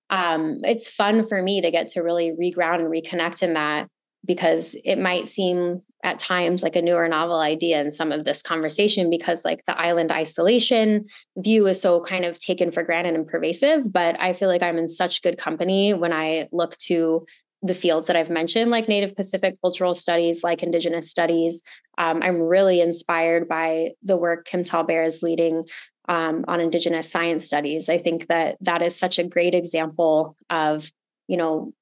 [0.09, 3.87] um, it's fun for me to get to really reground and reconnect in that
[4.25, 8.41] because it might seem at times like a newer novel idea in some of this
[8.41, 11.05] conversation because like the island isolation
[11.37, 14.77] view is so kind of taken for granted and pervasive but i feel like i'm
[14.77, 17.25] in such good company when i look to
[17.63, 21.63] the fields that i've mentioned like native pacific cultural studies like indigenous studies.
[21.97, 25.63] Um, i'm really inspired by the work kim TallBear is leading
[26.07, 27.89] um, on indigenous science studies.
[27.89, 30.91] I think that that is such a great example of
[31.27, 31.73] you know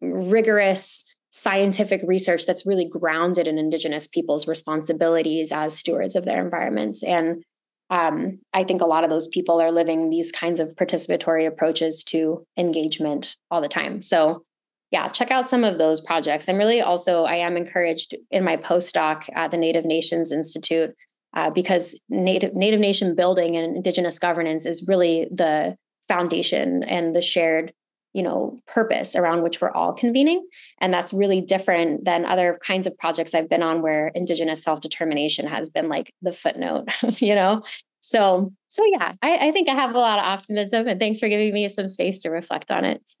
[0.00, 7.02] rigorous scientific research that's really grounded in indigenous people's responsibilities as stewards of their environments.
[7.02, 7.42] And
[7.90, 12.02] um, i think a lot of those people are living these kinds of participatory approaches
[12.04, 14.02] to engagement all the time.
[14.02, 14.44] So
[14.90, 16.48] yeah check out some of those projects.
[16.48, 20.94] I'm really also i am encouraged in my postdoc at the native nations institute
[21.34, 25.76] uh, because native native nation building and indigenous governance is really the
[26.08, 27.72] foundation and the shared
[28.12, 30.46] you know purpose around which we're all convening.
[30.80, 35.46] And that's really different than other kinds of projects i've been on where indigenous self-determination
[35.46, 36.88] has been like the footnote
[37.20, 37.62] you know?
[38.00, 41.28] So so yeah I, I think i have a lot of optimism and thanks for
[41.28, 43.02] giving me some space to reflect on it.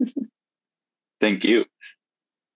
[1.22, 1.64] Thank you.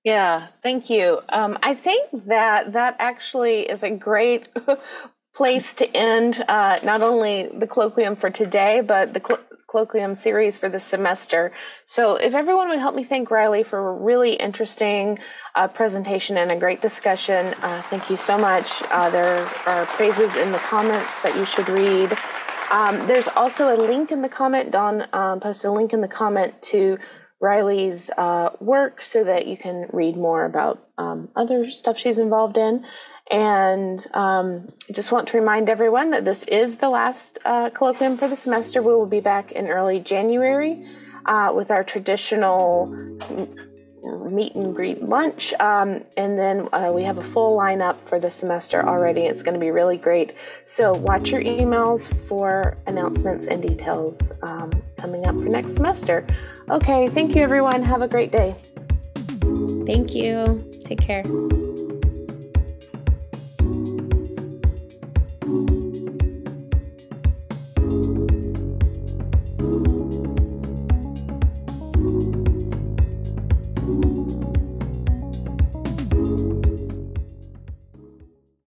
[0.03, 1.21] Yeah, thank you.
[1.29, 4.49] Um, I think that that actually is a great
[5.37, 10.57] place to end uh, not only the colloquium for today, but the cl- colloquium series
[10.57, 11.53] for the semester.
[11.85, 15.19] So, if everyone would help me thank Riley for a really interesting
[15.55, 18.71] uh, presentation and a great discussion, uh, thank you so much.
[18.91, 22.17] Uh, there are praises in the comments that you should read.
[22.73, 24.71] Um, there's also a link in the comment.
[24.71, 26.99] Don um, posted a link in the comment to
[27.41, 32.57] Riley's uh, work so that you can read more about um, other stuff she's involved
[32.57, 32.85] in.
[33.31, 38.29] And um, just want to remind everyone that this is the last uh, colloquium for
[38.29, 38.83] the semester.
[38.83, 40.85] We will be back in early January
[41.25, 42.95] uh, with our traditional
[44.31, 45.53] meet and greet lunch.
[45.55, 49.23] Um, and then uh, we have a full lineup for the semester already.
[49.23, 50.37] It's going to be really great.
[50.65, 56.27] So watch your emails for announcements and details um, coming up for next semester.
[56.71, 57.83] Okay, thank you, everyone.
[57.83, 58.55] Have a great day.
[59.87, 60.65] Thank you.
[60.85, 61.25] Take care.